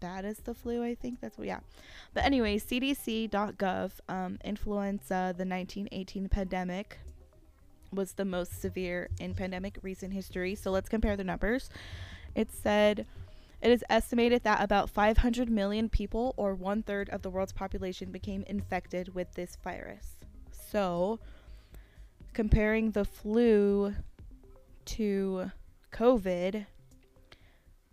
bad 0.00 0.24
as 0.24 0.38
the 0.38 0.54
flu, 0.54 0.82
I 0.82 0.94
think 0.94 1.20
that's 1.20 1.38
what, 1.38 1.46
yeah. 1.46 1.60
But 2.14 2.24
anyway, 2.24 2.58
CDC.gov, 2.58 3.92
um, 4.08 4.38
influenza, 4.44 5.34
the 5.36 5.46
1918 5.46 6.28
pandemic 6.28 6.98
was 7.96 8.12
the 8.12 8.24
most 8.24 8.60
severe 8.60 9.08
in 9.18 9.34
pandemic 9.34 9.78
recent 9.82 10.12
history. 10.12 10.54
So 10.54 10.70
let's 10.70 10.88
compare 10.88 11.16
the 11.16 11.24
numbers. 11.24 11.68
It 12.36 12.52
said 12.52 13.06
it 13.62 13.70
is 13.70 13.84
estimated 13.88 14.44
that 14.44 14.62
about 14.62 14.90
500 14.90 15.50
million 15.50 15.88
people, 15.88 16.34
or 16.36 16.54
one 16.54 16.82
third 16.82 17.08
of 17.08 17.22
the 17.22 17.30
world's 17.30 17.52
population, 17.52 18.12
became 18.12 18.44
infected 18.46 19.14
with 19.14 19.34
this 19.34 19.56
virus. 19.64 20.16
So, 20.52 21.18
comparing 22.34 22.90
the 22.90 23.04
flu 23.04 23.94
to 24.84 25.50
COVID, 25.92 26.66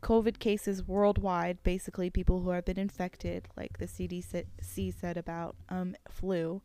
COVID 0.02 0.40
cases 0.40 0.86
worldwide, 0.86 1.64
basically 1.64 2.10
people 2.10 2.42
who 2.42 2.50
have 2.50 2.66
been 2.66 2.78
infected, 2.78 3.48
like 3.56 3.78
the 3.78 3.88
CDC 3.88 4.94
said 4.94 5.18
about 5.18 5.56
um, 5.70 5.96
flu, 6.10 6.62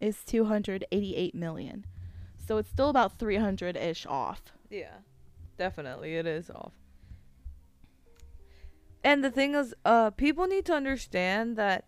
is 0.00 0.24
288 0.24 1.34
million. 1.34 1.84
So 2.50 2.56
it's 2.56 2.68
still 2.68 2.88
about 2.88 3.16
300 3.16 3.76
ish 3.76 4.06
off. 4.06 4.42
yeah 4.70 4.96
definitely 5.56 6.16
it 6.16 6.26
is 6.26 6.50
off 6.50 6.72
and 9.04 9.22
the 9.22 9.30
thing 9.30 9.54
is 9.54 9.74
uh 9.84 10.10
people 10.10 10.46
need 10.46 10.64
to 10.64 10.72
understand 10.72 11.56
that 11.56 11.84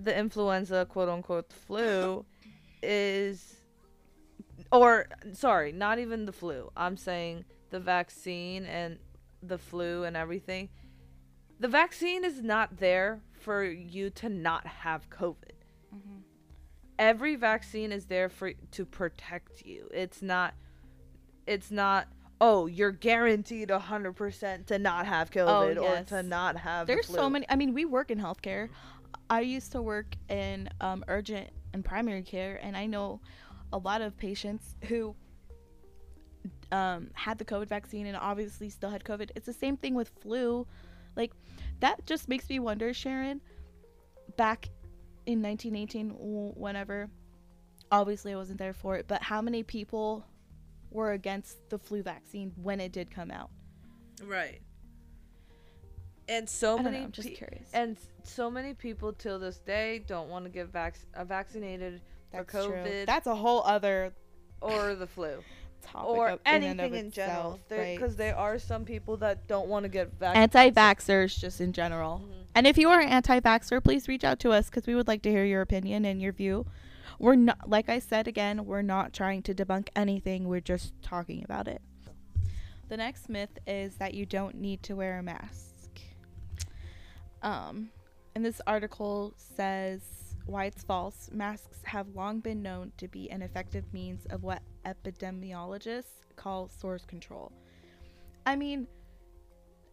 the 0.00 0.18
influenza 0.18 0.86
quote 0.86 1.08
unquote 1.08 1.52
flu 1.52 2.24
is 2.82 3.54
or 4.72 5.06
sorry, 5.32 5.70
not 5.70 5.98
even 5.98 6.24
the 6.26 6.32
flu. 6.32 6.70
I'm 6.76 6.96
saying 6.96 7.44
the 7.70 7.80
vaccine 7.80 8.64
and 8.66 8.98
the 9.42 9.58
flu 9.58 10.04
and 10.04 10.16
everything. 10.16 10.68
The 11.60 11.68
vaccine 11.68 12.24
is 12.24 12.42
not 12.42 12.78
there 12.78 13.20
for 13.32 13.62
you 13.64 14.10
to 14.10 14.28
not 14.28 14.66
have 14.66 15.08
COVID. 15.10 15.54
Every 16.98 17.36
vaccine 17.36 17.92
is 17.92 18.06
there 18.06 18.28
for 18.28 18.52
to 18.52 18.84
protect 18.84 19.66
you. 19.66 19.88
It's 19.92 20.22
not 20.22 20.54
it's 21.46 21.70
not 21.70 22.08
oh, 22.40 22.66
you're 22.66 22.90
guaranteed 22.90 23.68
100% 23.68 24.66
to 24.66 24.78
not 24.78 25.06
have 25.06 25.30
COVID 25.30 25.78
or 25.78 25.82
yes. 25.82 26.08
to 26.08 26.22
not 26.22 26.56
have 26.56 26.86
the 26.86 26.94
There's 26.94 27.06
flu. 27.06 27.16
so 27.16 27.30
many. 27.30 27.46
I 27.48 27.56
mean, 27.56 27.72
we 27.72 27.84
work 27.84 28.10
in 28.10 28.18
healthcare. 28.18 28.68
I 29.30 29.40
used 29.40 29.72
to 29.72 29.80
work 29.80 30.14
in 30.28 30.68
um, 30.80 31.04
urgent 31.08 31.48
and 31.72 31.84
primary 31.84 32.22
care, 32.22 32.60
and 32.62 32.76
I 32.76 32.86
know 32.86 33.20
a 33.72 33.78
lot 33.78 34.02
of 34.02 34.16
patients 34.18 34.76
who 34.88 35.14
um, 36.70 37.08
had 37.14 37.38
the 37.38 37.44
COVID 37.44 37.68
vaccine 37.68 38.06
and 38.06 38.16
obviously 38.16 38.68
still 38.68 38.90
had 38.90 39.04
COVID. 39.04 39.30
It's 39.34 39.46
the 39.46 39.52
same 39.52 39.76
thing 39.76 39.94
with 39.94 40.10
flu. 40.20 40.66
Like, 41.16 41.32
that 41.80 42.04
just 42.04 42.28
makes 42.28 42.48
me 42.48 42.58
wonder, 42.58 42.92
Sharon, 42.92 43.40
back 44.36 44.68
in 45.26 45.42
1918, 45.42 46.10
whenever, 46.56 47.08
obviously 47.90 48.32
I 48.32 48.36
wasn't 48.36 48.58
there 48.58 48.72
for 48.72 48.96
it, 48.96 49.06
but 49.08 49.22
how 49.22 49.40
many 49.40 49.62
people 49.62 50.24
were 50.90 51.12
against 51.12 51.68
the 51.70 51.78
flu 51.78 52.02
vaccine 52.02 52.52
when 52.62 52.80
it 52.80 52.92
did 52.92 53.10
come 53.10 53.30
out? 53.30 53.50
Right. 54.22 54.60
And 56.28 56.48
so 56.48 56.78
many 56.78 56.98
know. 56.98 57.04
I'm 57.04 57.12
just 57.12 57.28
pe- 57.28 57.34
curious. 57.34 57.68
and 57.74 57.98
so 58.22 58.50
many 58.50 58.72
people 58.72 59.12
till 59.12 59.38
this 59.38 59.58
day 59.58 60.04
don't 60.06 60.30
want 60.30 60.44
to 60.46 60.50
get 60.50 60.68
vac- 60.68 60.98
uh, 61.14 61.24
vaccinated 61.24 62.00
for 62.30 62.44
That's 62.44 62.66
true. 62.66 63.04
That's 63.06 63.26
a 63.26 63.34
whole 63.34 63.62
other 63.64 64.14
or 64.62 64.94
the 64.94 65.06
flu 65.06 65.42
topic 65.84 66.08
or 66.08 66.28
of- 66.30 66.40
in 66.46 66.62
and 66.62 66.80
of 66.80 66.86
anything 66.86 67.06
in 67.06 67.10
general. 67.10 67.60
Because 67.68 68.00
right? 68.00 68.16
there 68.16 68.36
are 68.36 68.58
some 68.58 68.84
people 68.84 69.16
that 69.18 69.46
don't 69.46 69.68
want 69.68 69.84
to 69.84 69.88
get 69.88 70.12
vaccinated. 70.18 70.56
anti-vaxxers 70.56 71.38
just 71.38 71.60
in 71.60 71.72
general. 71.72 72.20
Mhm. 72.24 72.44
And 72.54 72.66
if 72.66 72.78
you 72.78 72.88
are 72.88 73.00
an 73.00 73.08
anti-vaxxer, 73.08 73.82
please 73.82 74.08
reach 74.08 74.24
out 74.24 74.38
to 74.40 74.52
us 74.52 74.70
because 74.70 74.86
we 74.86 74.94
would 74.94 75.08
like 75.08 75.22
to 75.22 75.30
hear 75.30 75.44
your 75.44 75.60
opinion 75.60 76.04
and 76.04 76.20
your 76.22 76.32
view. 76.32 76.66
We're 77.18 77.36
not, 77.36 77.68
like 77.68 77.88
I 77.88 77.98
said 77.98 78.26
again, 78.26 78.64
we're 78.64 78.82
not 78.82 79.12
trying 79.12 79.42
to 79.42 79.54
debunk 79.54 79.88
anything. 79.94 80.48
We're 80.48 80.60
just 80.60 80.92
talking 81.02 81.44
about 81.44 81.68
it. 81.68 81.80
The 82.88 82.96
next 82.96 83.28
myth 83.28 83.58
is 83.66 83.96
that 83.96 84.14
you 84.14 84.26
don't 84.26 84.56
need 84.56 84.82
to 84.84 84.94
wear 84.94 85.18
a 85.18 85.22
mask. 85.22 86.00
Um, 87.42 87.90
and 88.34 88.44
this 88.44 88.60
article 88.66 89.34
says 89.36 90.00
why 90.46 90.66
it's 90.66 90.82
false. 90.82 91.30
Masks 91.32 91.78
have 91.84 92.08
long 92.14 92.40
been 92.40 92.62
known 92.62 92.92
to 92.98 93.08
be 93.08 93.30
an 93.30 93.42
effective 93.42 93.84
means 93.92 94.26
of 94.26 94.42
what 94.42 94.62
epidemiologists 94.84 96.22
call 96.36 96.68
source 96.68 97.04
control. 97.04 97.52
I 98.46 98.56
mean, 98.56 98.86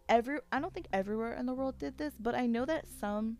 every 0.09 0.39
I 0.51 0.59
don't 0.59 0.73
think 0.73 0.87
everywhere 0.91 1.33
in 1.33 1.45
the 1.45 1.53
world 1.53 1.77
did 1.79 1.97
this, 1.97 2.13
but 2.19 2.35
I 2.35 2.45
know 2.47 2.65
that 2.65 2.85
some 2.99 3.37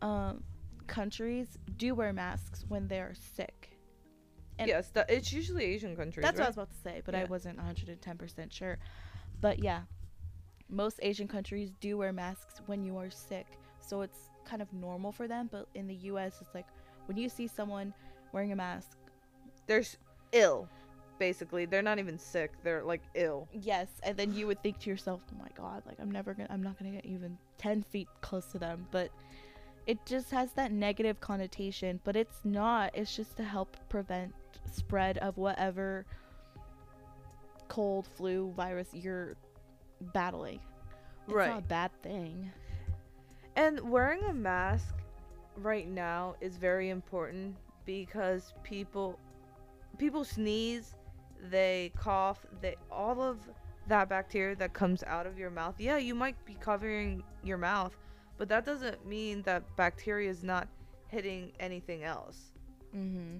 um, 0.00 0.42
countries 0.86 1.58
do 1.76 1.94
wear 1.94 2.12
masks 2.12 2.64
when 2.68 2.88
they're 2.88 3.14
sick. 3.14 3.76
and- 4.58 4.68
yes, 4.68 4.88
the, 4.90 5.04
it's 5.08 5.32
usually 5.32 5.64
Asian 5.64 5.96
countries. 5.96 6.22
That's 6.24 6.38
what 6.38 6.44
I 6.44 6.48
was 6.48 6.56
about 6.56 6.70
to 6.70 6.76
say, 6.82 7.02
but 7.04 7.14
I 7.14 7.24
wasn't 7.24 7.58
110% 7.58 8.52
sure. 8.52 8.78
But 9.40 9.62
yeah, 9.62 9.82
most 10.68 10.98
Asian 11.02 11.28
countries 11.28 11.72
do 11.80 11.98
wear 11.98 12.12
masks 12.12 12.62
when 12.66 12.82
you 12.84 12.96
are 12.96 13.10
sick. 13.10 13.46
So 13.80 14.00
it's 14.00 14.30
kind 14.44 14.62
of 14.62 14.72
normal 14.72 15.12
for 15.12 15.26
them, 15.28 15.48
but 15.50 15.66
in 15.74 15.86
the 15.86 15.94
US 15.94 16.38
it's 16.40 16.54
like 16.54 16.66
when 17.06 17.16
you 17.16 17.28
see 17.28 17.46
someone 17.46 17.92
wearing 18.32 18.52
a 18.52 18.56
mask, 18.56 18.96
They're 19.66 19.82
ill, 20.32 20.68
basically. 21.18 21.66
They're 21.66 21.82
not 21.82 21.98
even 21.98 22.18
sick. 22.18 22.52
They're 22.62 22.82
like 22.82 23.02
ill. 23.14 23.48
yes, 23.52 23.88
and 24.02 24.16
then 24.16 24.32
you 24.34 24.46
would 24.46 24.62
think 24.62 24.78
to 24.80 24.90
yourself, 24.90 25.20
"Oh 25.32 25.38
my 25.38 25.48
god, 25.56 25.82
like 25.86 25.98
I'm 26.00 26.10
never 26.10 26.34
going 26.34 26.46
to 26.46 26.52
I'm 26.52 26.62
not 26.62 26.78
going 26.78 26.90
to 26.92 26.96
get 26.96 27.06
even 27.06 27.38
10 27.58 27.82
feet 27.82 28.08
close 28.20 28.46
to 28.46 28.58
them." 28.58 28.86
But 28.90 29.10
it 29.86 29.98
just 30.06 30.30
has 30.30 30.52
that 30.52 30.72
negative 30.72 31.20
connotation, 31.20 32.00
but 32.04 32.16
it's 32.16 32.40
not. 32.44 32.92
It's 32.94 33.14
just 33.14 33.36
to 33.36 33.44
help 33.44 33.76
prevent 33.88 34.32
spread 34.70 35.18
of 35.18 35.36
whatever 35.36 36.06
cold, 37.68 38.06
flu, 38.06 38.52
virus 38.56 38.88
you're 38.92 39.34
battling. 40.12 40.60
It's 41.26 41.34
right. 41.34 41.48
not 41.48 41.58
a 41.60 41.62
bad 41.62 41.90
thing. 42.02 42.50
And 43.56 43.80
wearing 43.90 44.24
a 44.24 44.32
mask 44.32 44.94
right 45.56 45.88
now 45.88 46.34
is 46.40 46.56
very 46.56 46.88
important 46.88 47.56
because 47.84 48.54
people 48.62 49.18
people 49.98 50.24
sneeze, 50.24 50.94
they 51.50 51.92
cough, 51.96 52.46
they 52.60 52.76
all 52.90 53.20
of 53.20 53.38
that 53.88 54.08
bacteria 54.08 54.56
that 54.56 54.72
comes 54.72 55.02
out 55.04 55.26
of 55.26 55.38
your 55.38 55.50
mouth. 55.50 55.74
Yeah, 55.78 55.98
you 55.98 56.14
might 56.14 56.42
be 56.46 56.54
covering 56.54 57.22
your 57.42 57.58
mouth, 57.58 57.96
but 58.38 58.48
that 58.48 58.64
doesn't 58.64 59.04
mean 59.06 59.42
that 59.42 59.64
bacteria 59.76 60.30
is 60.30 60.42
not 60.42 60.68
hitting 61.08 61.52
anything 61.60 62.04
else. 62.04 62.52
Mm-hmm. 62.96 63.38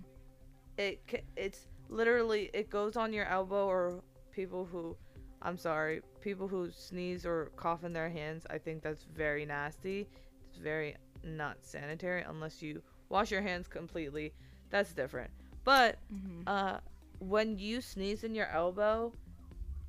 It 0.77 1.25
it's 1.37 1.69
literally 1.89 2.51
it 2.53 2.71
goes 2.71 2.97
on 2.97 3.13
your 3.13 3.27
elbow 3.27 3.67
or 3.67 4.03
people 4.33 4.65
who 4.65 4.97
I'm 5.43 5.59
sorry, 5.59 6.03
people 6.21 6.49
who 6.49 6.71
sneeze 6.71 7.27
or 7.27 7.51
cough 7.57 7.85
in 7.85 7.93
their 7.93 8.11
hands, 8.11 8.47
I 8.51 8.59
think 8.59 8.83
that's 8.83 9.05
very 9.05 9.45
nasty. 9.45 10.09
It's 10.49 10.59
very 10.59 10.97
not 11.25 11.59
sanitary 11.63 12.23
unless 12.23 12.63
you 12.63 12.83
wash 13.09 13.31
your 13.31 13.43
hands 13.43 13.69
completely. 13.69 14.33
That's 14.71 14.93
different. 14.95 15.31
But 15.65 15.99
Mm-hmm. 16.13 16.43
uh 16.47 16.79
when 17.19 17.59
you 17.59 17.81
sneeze 17.81 18.25
in 18.25 18.35
your 18.35 18.49
elbow, 18.49 19.13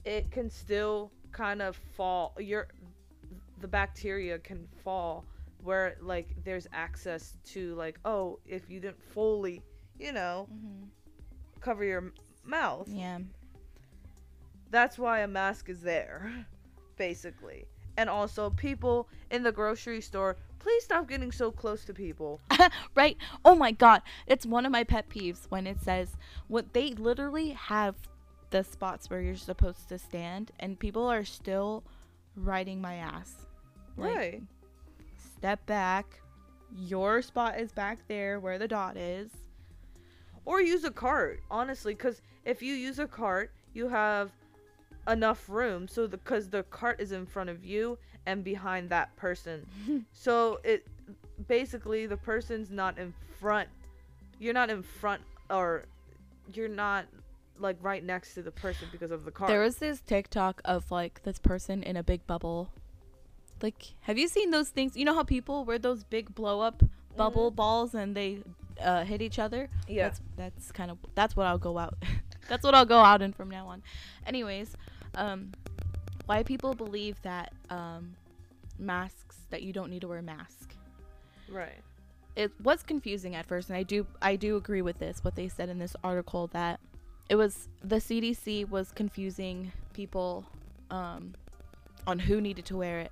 it 0.05 0.31
can 0.31 0.49
still 0.49 1.11
kind 1.31 1.61
of 1.61 1.75
fall 1.75 2.33
your 2.39 2.67
the 3.59 3.67
bacteria 3.67 4.37
can 4.39 4.67
fall 4.83 5.25
where 5.63 5.95
like 6.01 6.35
there's 6.43 6.67
access 6.73 7.37
to 7.45 7.75
like 7.75 7.99
oh, 8.05 8.39
if 8.45 8.69
you 8.69 8.79
didn't 8.79 9.01
fully, 9.01 9.61
you 9.99 10.11
know, 10.11 10.49
Mm-hmm. 10.51 10.85
cover 11.61 11.83
your 11.83 11.99
m- 11.99 12.13
mouth. 12.43 12.89
Yeah. 12.89 13.19
That's 14.73 14.97
why 14.97 15.19
a 15.19 15.27
mask 15.27 15.69
is 15.69 15.81
there, 15.81 16.47
basically. 16.97 17.67
And 17.95 18.09
also, 18.09 18.49
people 18.49 19.07
in 19.29 19.43
the 19.43 19.51
grocery 19.51 20.01
store, 20.01 20.35
please 20.57 20.83
stop 20.83 21.07
getting 21.07 21.31
so 21.31 21.51
close 21.51 21.85
to 21.85 21.93
people. 21.93 22.41
right? 22.95 23.15
Oh 23.45 23.53
my 23.53 23.71
god, 23.71 24.01
it's 24.25 24.47
one 24.47 24.65
of 24.65 24.71
my 24.71 24.83
pet 24.83 25.09
peeves 25.09 25.45
when 25.49 25.67
it 25.67 25.79
says 25.79 26.17
what 26.47 26.73
they 26.73 26.89
literally 26.93 27.51
have 27.51 27.93
the 28.49 28.63
spots 28.63 29.11
where 29.11 29.21
you're 29.21 29.35
supposed 29.35 29.89
to 29.89 29.99
stand, 29.99 30.49
and 30.59 30.79
people 30.79 31.05
are 31.05 31.23
still 31.23 31.83
riding 32.35 32.81
my 32.81 32.95
ass. 32.95 33.45
Like, 33.95 34.15
right. 34.15 34.41
Step 35.37 35.63
back. 35.67 36.19
Your 36.75 37.21
spot 37.21 37.59
is 37.59 37.71
back 37.71 37.99
there 38.07 38.39
where 38.39 38.57
the 38.57 38.67
dot 38.67 38.97
is. 38.97 39.29
Or 40.45 40.61
use 40.61 40.83
a 40.83 40.89
cart, 40.89 41.41
honestly, 41.51 41.93
because 41.93 42.23
if 42.43 42.63
you 42.63 42.73
use 42.73 42.97
a 42.97 43.05
cart, 43.05 43.51
you 43.75 43.87
have 43.87 44.31
enough 45.07 45.49
room. 45.49 45.87
So, 45.87 46.07
because 46.07 46.49
the, 46.49 46.63
cart 46.63 46.99
is 46.99 47.11
in 47.11 47.25
front 47.25 47.49
of 47.49 47.63
you 47.63 47.97
and 48.25 48.43
behind 48.43 48.89
that 48.89 49.15
person. 49.15 49.65
so, 50.13 50.59
it 50.63 50.87
basically, 51.47 52.05
the 52.05 52.17
person's 52.17 52.71
not 52.71 52.97
in 52.97 53.13
front. 53.39 53.69
You're 54.39 54.53
not 54.53 54.69
in 54.69 54.83
front, 54.83 55.21
or 55.49 55.85
you're 56.53 56.67
not 56.67 57.05
like 57.59 57.77
right 57.81 58.03
next 58.03 58.33
to 58.35 58.41
the 58.41 58.51
person 58.51 58.87
because 58.91 59.11
of 59.11 59.25
the 59.25 59.31
cart. 59.31 59.49
There 59.49 59.61
was 59.61 59.77
this 59.77 60.01
TikTok 60.01 60.61
of 60.65 60.91
like 60.91 61.23
this 61.23 61.39
person 61.39 61.83
in 61.83 61.95
a 61.95 62.03
big 62.03 62.25
bubble. 62.27 62.69
Like, 63.61 63.93
have 64.01 64.17
you 64.17 64.27
seen 64.27 64.51
those 64.51 64.69
things? 64.69 64.97
You 64.97 65.05
know 65.05 65.13
how 65.13 65.23
people 65.23 65.63
wear 65.63 65.79
those 65.79 66.03
big 66.03 66.33
blow 66.35 66.61
up 66.61 66.83
bubble 67.15 67.51
balls 67.51 67.93
and 67.93 68.15
they 68.15 68.39
uh, 68.81 69.03
hit 69.03 69.21
each 69.21 69.39
other? 69.39 69.69
yeah. 69.87 70.03
That's 70.03 70.21
that's 70.35 70.71
kind 70.71 70.91
of 70.91 70.97
that's 71.15 71.35
what 71.35 71.47
I'll 71.47 71.57
go 71.57 71.77
out. 71.77 71.95
that's 72.49 72.63
what 72.63 72.75
I'll 72.75 72.85
go 72.85 72.99
out 72.99 73.21
in 73.21 73.33
from 73.33 73.49
now 73.49 73.67
on. 73.67 73.83
Anyways, 74.25 74.75
um, 75.15 75.51
why 76.25 76.43
people 76.43 76.73
believe 76.73 77.21
that 77.21 77.53
um, 77.69 78.15
masks 78.79 79.37
that 79.49 79.63
you 79.63 79.73
don't 79.73 79.89
need 79.89 80.01
to 80.01 80.07
wear 80.07 80.19
a 80.19 80.23
mask. 80.23 80.73
right. 81.49 81.81
It 82.35 82.51
was 82.63 82.81
confusing 82.81 83.35
at 83.35 83.45
first, 83.45 83.69
and 83.69 83.77
I 83.77 83.83
do 83.83 84.07
I 84.19 84.35
do 84.35 84.55
agree 84.55 84.81
with 84.81 84.97
this. 84.97 85.23
What 85.23 85.35
they 85.35 85.47
said 85.47 85.69
in 85.69 85.77
this 85.77 85.95
article 86.03 86.47
that 86.47 86.79
it 87.29 87.35
was 87.35 87.69
the 87.83 87.97
CDC 87.97 88.67
was 88.69 88.91
confusing 88.91 89.71
people 89.93 90.45
um, 90.89 91.35
on 92.07 92.19
who 92.19 92.41
needed 92.41 92.65
to 92.65 92.77
wear 92.77 92.99
it. 93.01 93.11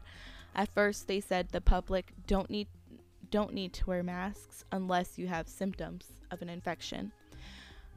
At 0.56 0.70
first, 0.74 1.08
they 1.08 1.20
said 1.20 1.50
the 1.50 1.62
public 1.62 2.12
don't 2.26 2.50
need 2.50 2.68
don't 3.30 3.54
need 3.54 3.74
to 3.74 3.86
wear 3.86 4.04
masks 4.04 4.66
unless 4.72 5.18
you 5.18 5.28
have 5.28 5.48
symptoms 5.48 6.08
of 6.32 6.42
an 6.42 6.50
infection. 6.50 7.12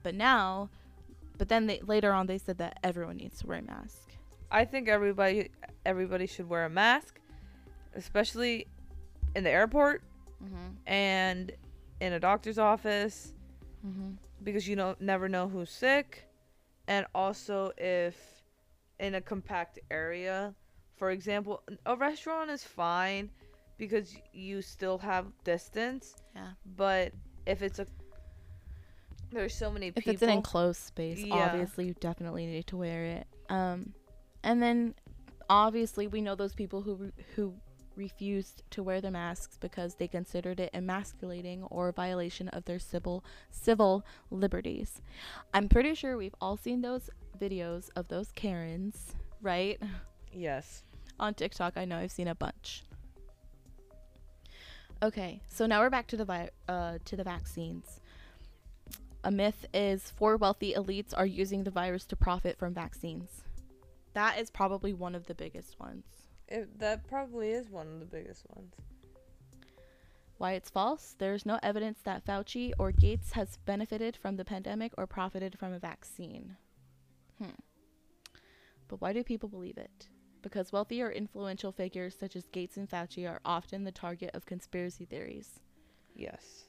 But 0.03 0.15
now, 0.15 0.69
but 1.39 1.49
then 1.49 1.67
they, 1.67 1.81
later 1.81 2.13
on 2.13 2.27
they 2.27 2.39
said 2.39 2.59
that 2.59 2.79
everyone 2.83 3.17
needs 3.17 3.39
to 3.41 3.47
wear 3.47 3.59
a 3.59 3.63
mask. 3.63 4.13
I 4.51 4.65
think 4.65 4.89
everybody 4.89 5.51
everybody 5.85 6.27
should 6.27 6.49
wear 6.49 6.65
a 6.65 6.71
mask, 6.71 7.19
especially 7.95 8.67
in 9.35 9.45
the 9.45 9.51
airport 9.51 10.03
Mm-hmm. 10.43 10.93
and 10.93 11.53
in 12.01 12.13
a 12.13 12.21
doctor's 12.21 12.59
office. 12.59 13.33
Mm-hmm. 13.87 14.11
because 14.43 14.67
you 14.69 14.77
don't 14.77 15.01
never 15.01 15.29
know 15.29 15.47
who's 15.49 15.71
sick, 15.71 16.27
and 16.89 17.07
also 17.15 17.71
if 17.79 18.17
in 18.99 19.15
a 19.15 19.21
compact 19.21 19.79
area, 19.91 20.55
for 20.97 21.11
example, 21.11 21.63
a 21.87 21.95
restaurant 21.97 22.51
is 22.51 22.65
fine 22.65 23.31
because 23.79 24.17
you 24.33 24.63
still 24.63 24.97
have 24.99 25.27
distance. 25.45 26.17
Yeah. 26.35 26.49
But 26.77 27.13
if 27.47 27.63
it's 27.63 27.79
a 27.79 27.87
there's 29.35 29.55
so 29.55 29.71
many 29.71 29.89
If 29.89 29.97
people. 29.97 30.13
it's 30.15 30.23
an 30.23 30.31
enclosed 30.31 30.81
space, 30.81 31.19
Yeah. 31.19 31.35
obviously 31.35 31.87
you 31.87 31.95
definitely 32.01 32.47
need 32.47 32.67
to 32.69 32.77
wear 32.77 33.05
it. 33.05 33.27
Um, 33.49 33.93
and 34.43 34.63
then 34.63 34.95
obviously 35.51 36.07
we 36.07 36.21
know 36.21 36.35
those 36.35 36.55
people 36.55 36.83
who 36.83 36.95
re- 36.95 37.13
who 37.37 37.55
refused 37.97 38.65
to 38.71 38.83
wear 38.83 39.01
the 39.01 39.11
masks 39.11 39.57
because 39.61 39.95
they 39.95 40.09
considered 40.09 40.59
it 40.59 40.69
emasculating 40.75 41.63
or 41.71 41.89
a 41.89 41.93
violation 41.93 42.49
of 42.49 42.65
their 42.65 42.79
civil 42.81 43.25
civil 43.51 44.05
liberties. 44.31 45.01
I'm 45.53 45.69
pretty 45.69 45.95
sure 45.95 46.17
we've 46.17 46.35
all 46.41 46.57
seen 46.57 46.81
those 46.81 47.09
videos 47.39 47.91
of 47.95 48.09
those 48.09 48.33
Karens, 48.33 49.15
right? 49.43 49.81
yes. 50.33 50.83
On 51.21 51.35
TikTok, 51.35 51.75
I 51.77 51.85
know 51.85 51.99
I've 51.99 52.11
seen 52.11 52.27
a 52.27 52.35
bunch. 52.35 52.83
Okay, 55.03 55.41
so 55.49 55.67
now 55.67 55.81
we're 55.81 55.91
back 55.91 56.07
to 56.09 56.17
the 56.17 56.25
vi- 56.25 56.51
uh, 56.69 56.99
to 57.05 57.17
the 57.17 57.25
vaccines. 57.25 58.01
A 59.27 59.31
myth 59.31 59.65
is 59.73 60.11
four 60.11 60.37
wealthy 60.37 60.75
elites 60.75 61.15
are 61.17 61.25
using 61.25 61.65
the 61.65 61.71
virus 61.71 62.05
to 62.07 62.17
profit 62.17 62.59
from 62.59 62.75
vaccines. 62.75 63.43
That 64.13 64.39
is 64.39 64.51
probably 64.51 64.93
one 64.93 65.15
of 65.15 65.27
the 65.27 65.35
biggest 65.35 65.81
ones. 65.81 66.05
It, 66.47 66.79
that 66.79 67.07
probably 67.09 67.53
is 67.53 67.71
one 67.71 67.87
of 67.87 68.01
the 68.01 68.07
biggest 68.07 68.45
ones. 68.55 68.75
Why 70.37 70.53
it's 70.53 70.69
false? 70.69 71.17
There's 71.19 71.47
no 71.47 71.59
evidence 71.63 72.01
that 72.05 72.27
Fauci 72.27 72.73
or 72.79 72.93
Gates 72.93 73.33
has 73.33 73.57
benefited 73.65 74.15
from 74.15 74.37
the 74.37 74.45
pandemic 74.45 74.93
or 74.99 75.07
profited 75.07 75.59
from 75.59 75.73
a 75.73 75.79
vaccine. 75.79 76.59
Hmm. 77.39 77.57
But 78.89 79.01
why 79.01 79.15
do 79.15 79.25
people 79.25 79.49
believe 79.49 79.79
it? 79.79 80.09
Because 80.43 80.71
wealthy 80.71 81.01
or 81.01 81.11
influential 81.11 81.73
figures 81.73 82.15
such 82.15 82.37
as 82.37 82.47
Gates 82.49 82.77
and 82.77 82.91
Fauci 82.91 83.27
are 83.27 83.41
often 83.43 83.85
the 83.85 83.91
target 83.91 84.33
of 84.35 84.45
conspiracy 84.45 85.07
theories. 85.07 85.61
Yes. 86.15 86.65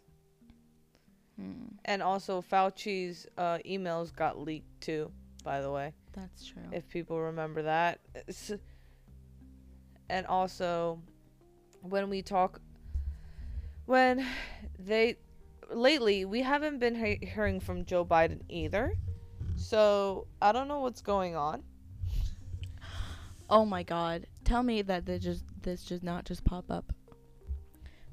Hmm. 1.39 1.67
And 1.83 2.01
also 2.01 2.41
Fauci's 2.41 3.27
uh, 3.37 3.57
emails 3.65 4.15
got 4.15 4.39
leaked 4.39 4.81
too, 4.81 5.11
by 5.43 5.61
the 5.61 5.71
way. 5.71 5.93
That's 6.13 6.45
true. 6.45 6.63
if 6.71 6.87
people 6.89 7.19
remember 7.19 7.63
that. 7.63 7.99
It's- 8.15 8.53
and 10.09 10.25
also, 10.27 11.01
when 11.81 12.09
we 12.09 12.21
talk, 12.21 12.61
when 13.85 14.25
they 14.79 15.17
lately 15.71 16.25
we 16.25 16.41
haven't 16.41 16.77
been 16.79 16.95
he- 16.95 17.25
hearing 17.25 17.59
from 17.59 17.85
Joe 17.85 18.05
Biden 18.05 18.41
either, 18.49 18.93
so 19.57 20.27
I 20.41 20.51
don't 20.51 20.67
know 20.67 20.79
what's 20.81 21.01
going 21.01 21.35
on. 21.35 21.63
Oh 23.49 23.65
my 23.65 23.83
god. 23.83 24.27
Tell 24.43 24.63
me 24.63 24.81
that 24.83 25.05
they 25.05 25.19
just 25.19 25.43
this 25.61 25.83
does 25.85 26.01
not 26.03 26.25
just 26.25 26.43
pop 26.43 26.69
up. 26.71 26.93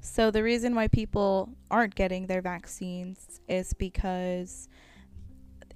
So 0.05 0.31
the 0.31 0.43
reason 0.43 0.75
why 0.75 0.89
people 0.89 1.49
aren't 1.71 1.95
getting 1.95 2.27
their 2.27 2.41
vaccines 2.41 3.39
is 3.47 3.71
because 3.71 4.67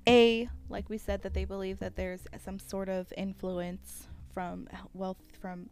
a 0.06 0.50
like 0.70 0.90
we 0.90 0.98
said 0.98 1.22
that 1.22 1.34
they 1.34 1.46
believe 1.46 1.80
that 1.80 1.96
there's 1.96 2.28
some 2.44 2.60
sort 2.60 2.90
of 2.90 3.12
influence 3.16 4.10
from 4.34 4.68
wealth 4.94 5.18
from 5.40 5.70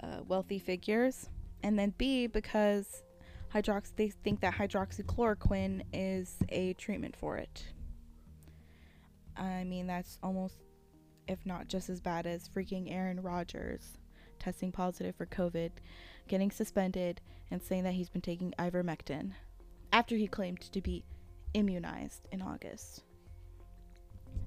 uh, 0.00 0.20
wealthy 0.28 0.60
figures. 0.60 1.28
And 1.64 1.76
then 1.76 1.92
b 1.98 2.28
because 2.28 3.02
hydrox 3.52 3.90
they 3.96 4.10
think 4.10 4.40
that 4.40 4.54
hydroxychloroquine 4.54 5.82
is 5.92 6.36
a 6.50 6.74
treatment 6.74 7.16
for 7.16 7.36
it. 7.36 7.64
I 9.36 9.64
mean 9.64 9.88
that's 9.88 10.20
almost 10.22 10.54
if 11.26 11.44
not 11.44 11.66
just 11.66 11.90
as 11.90 12.00
bad 12.00 12.28
as 12.28 12.48
freaking 12.48 12.92
Aaron 12.92 13.20
Rodgers 13.20 13.98
testing 14.38 14.70
positive 14.70 15.16
for 15.16 15.26
COVID, 15.26 15.70
getting 16.28 16.50
suspended, 16.50 17.20
and 17.50 17.62
saying 17.62 17.84
that 17.84 17.94
he's 17.94 18.08
been 18.08 18.22
taking 18.22 18.52
ivermectin 18.58 19.32
after 19.92 20.16
he 20.16 20.26
claimed 20.26 20.60
to 20.60 20.80
be 20.80 21.04
immunized 21.54 22.26
in 22.32 22.42
August. 22.42 23.04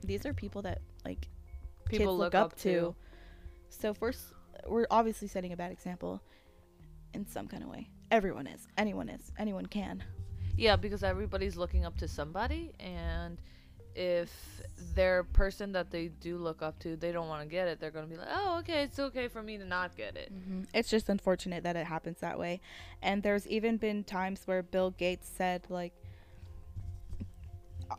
These 0.04 0.26
are 0.26 0.34
people 0.34 0.62
that 0.64 0.82
like 1.06 1.30
People 1.90 2.08
kids 2.08 2.20
look, 2.20 2.36
up, 2.36 2.58
to. 2.60 2.96
So 3.70 3.94
first, 3.94 4.34
we're 4.68 4.88
obviously 4.92 5.28
setting 5.28 5.54
a 5.54 5.58
bad 5.58 5.72
example 5.72 6.22
in 7.14 7.26
some 7.26 7.48
kind 7.48 7.64
of 7.64 7.70
way. 7.70 7.90
Everyone 8.12 8.48
is. 8.48 8.68
Anyone 8.78 9.10
is. 9.10 9.32
Anyone 9.38 9.66
can. 9.66 10.04
Yeah, 10.56 10.76
because 10.76 11.04
everybody's 11.04 11.56
looking 11.56 11.86
up 11.86 11.98
to 11.98 12.08
somebody, 12.08 12.74
and 12.80 13.38
if 13.98 14.62
their 14.94 15.24
person 15.24 15.72
that 15.72 15.90
they 15.90 16.08
do 16.08 16.38
look 16.38 16.62
up 16.62 16.78
to, 16.80 16.96
they 16.96 17.12
don't 17.12 17.28
want 17.28 17.42
to 17.42 17.48
get 17.48 17.68
it, 17.68 17.80
they're 17.80 17.92
gonna 17.92 18.08
be 18.08 18.16
like, 18.16 18.28
"Oh, 18.32 18.60
okay, 18.60 18.84
it's 18.84 19.00
okay 19.00 19.28
for 19.28 19.42
me 19.42 19.58
to 19.58 19.66
not 19.66 19.98
get 19.98 20.16
it." 20.16 20.30
hmm 20.30 20.62
It's 20.74 20.90
just 20.90 21.10
unfortunate 21.10 21.64
that 21.64 21.76
it 21.76 21.88
happens 21.88 22.20
that 22.20 22.38
way. 22.38 22.62
And 23.02 23.24
there's 23.24 23.48
even 23.48 23.78
been 23.78 24.04
times 24.04 24.44
where 24.46 24.62
Bill 24.62 24.92
Gates 24.92 25.28
said 25.28 25.66
like 25.70 25.94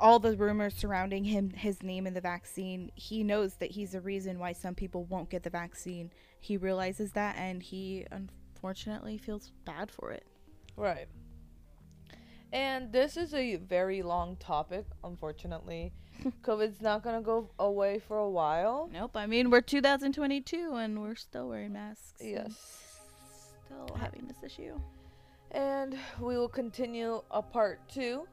all 0.01 0.19
the 0.19 0.37
rumors 0.37 0.75
surrounding 0.75 1.25
him 1.25 1.51
his 1.51 1.83
name 1.83 2.07
in 2.07 2.15
the 2.15 2.21
vaccine, 2.21 2.93
he 2.95 3.25
knows 3.25 3.55
that 3.55 3.73
he's 3.73 3.93
the 3.93 4.01
reason 4.01 4.39
why 4.39 4.53
some 4.53 4.75
people 4.75 5.05
won't 5.05 5.31
get 5.31 5.43
the 5.43 5.51
vaccine. 5.51 6.13
He 6.39 6.57
realizes 6.57 7.13
that 7.13 7.37
and 7.37 7.63
he 7.63 8.07
unfortunately 8.11 9.19
feels 9.19 9.51
bad 9.65 9.91
for 9.91 10.13
it. 10.13 10.25
Right. 10.77 11.09
And 12.53 12.93
this 12.93 13.17
is 13.17 13.35
a 13.35 13.57
very 13.57 14.03
long 14.03 14.37
topic, 14.37 14.87
unfortunately. 15.05 15.93
COVID's 16.43 16.81
not 16.81 17.03
going 17.03 17.17
to 17.17 17.23
go 17.23 17.51
away 17.59 17.99
for 17.99 18.19
a 18.19 18.29
while. 18.29 18.91
Nope, 18.93 19.17
I 19.17 19.27
mean 19.27 19.51
we're 19.51 19.61
2022 19.61 20.75
and 20.75 21.01
we're 21.01 21.15
still 21.15 21.49
wearing 21.49 21.73
masks. 21.73 22.21
Yes. 22.21 22.97
Still 23.67 23.97
having 23.97 24.27
this 24.27 24.43
issue. 24.43 24.81
And 25.53 25.97
we 26.21 26.37
will 26.37 26.49
continue 26.49 27.23
a 27.31 27.41
part 27.43 27.81
two 27.89 28.27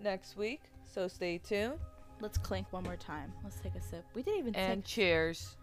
next 0.00 0.36
week. 0.36 0.62
So 0.86 1.08
stay 1.08 1.38
tuned. 1.38 1.78
Let's 2.20 2.38
clink 2.38 2.72
one 2.72 2.84
more 2.84 2.96
time. 2.96 3.32
Let's 3.42 3.60
take 3.60 3.74
a 3.74 3.82
sip. 3.82 4.04
We 4.14 4.22
didn't 4.22 4.40
even 4.40 4.56
And 4.56 4.84
say 4.84 4.94
cheers. 4.94 5.56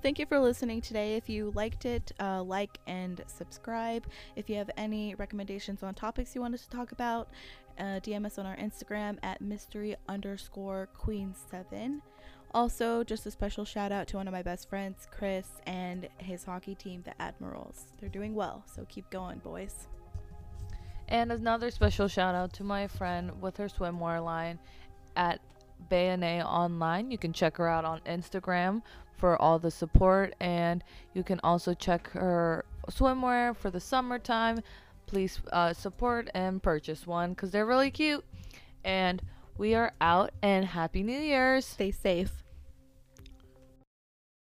Thank 0.00 0.18
you 0.18 0.26
for 0.26 0.38
listening 0.38 0.80
today. 0.80 1.16
If 1.16 1.28
you 1.28 1.52
liked 1.54 1.84
it, 1.84 2.12
uh, 2.20 2.42
like 2.42 2.78
and 2.86 3.20
subscribe. 3.26 4.06
If 4.36 4.48
you 4.48 4.56
have 4.56 4.70
any 4.76 5.14
recommendations 5.16 5.82
on 5.82 5.94
topics 5.94 6.34
you 6.34 6.40
want 6.40 6.54
us 6.54 6.62
to 6.62 6.70
talk 6.70 6.92
about, 6.92 7.28
uh, 7.78 8.00
DM 8.00 8.24
us 8.24 8.38
on 8.38 8.46
our 8.46 8.56
Instagram 8.56 9.18
at 9.22 9.40
mystery 9.40 9.96
underscore 10.08 10.88
queen 10.96 11.34
seven. 11.50 12.02
Also, 12.54 13.04
just 13.04 13.26
a 13.26 13.30
special 13.30 13.64
shout 13.64 13.92
out 13.92 14.06
to 14.08 14.16
one 14.16 14.26
of 14.26 14.32
my 14.32 14.42
best 14.42 14.68
friends, 14.70 15.06
Chris, 15.10 15.48
and 15.66 16.08
his 16.18 16.44
hockey 16.44 16.74
team, 16.74 17.02
the 17.04 17.20
Admirals. 17.20 17.86
They're 18.00 18.08
doing 18.08 18.34
well, 18.34 18.64
so 18.66 18.86
keep 18.88 19.08
going, 19.10 19.38
boys. 19.38 19.88
And 21.08 21.30
another 21.30 21.70
special 21.70 22.08
shout 22.08 22.34
out 22.34 22.52
to 22.54 22.64
my 22.64 22.86
friend 22.86 23.42
with 23.42 23.56
her 23.58 23.68
swimwear 23.68 24.24
line 24.24 24.58
at 25.16 25.40
Bayonne 25.88 26.42
Online. 26.42 27.10
You 27.10 27.18
can 27.18 27.32
check 27.32 27.56
her 27.58 27.68
out 27.68 27.84
on 27.84 28.00
Instagram 28.00 28.82
for 29.18 29.40
all 29.42 29.58
the 29.58 29.70
support, 29.70 30.34
and 30.40 30.82
you 31.12 31.22
can 31.22 31.40
also 31.44 31.74
check 31.74 32.08
her 32.10 32.64
swimwear 32.90 33.54
for 33.54 33.70
the 33.70 33.80
summertime. 33.80 34.60
Please 35.06 35.40
uh, 35.52 35.72
support 35.72 36.30
and 36.34 36.62
purchase 36.62 37.06
one 37.06 37.30
because 37.30 37.50
they're 37.50 37.66
really 37.66 37.90
cute. 37.90 38.24
And 38.84 39.20
we 39.58 39.74
are 39.74 39.92
out, 40.00 40.30
and 40.42 40.64
Happy 40.64 41.02
New 41.02 41.18
Year's! 41.18 41.66
Stay 41.66 41.90
safe. 41.90 42.44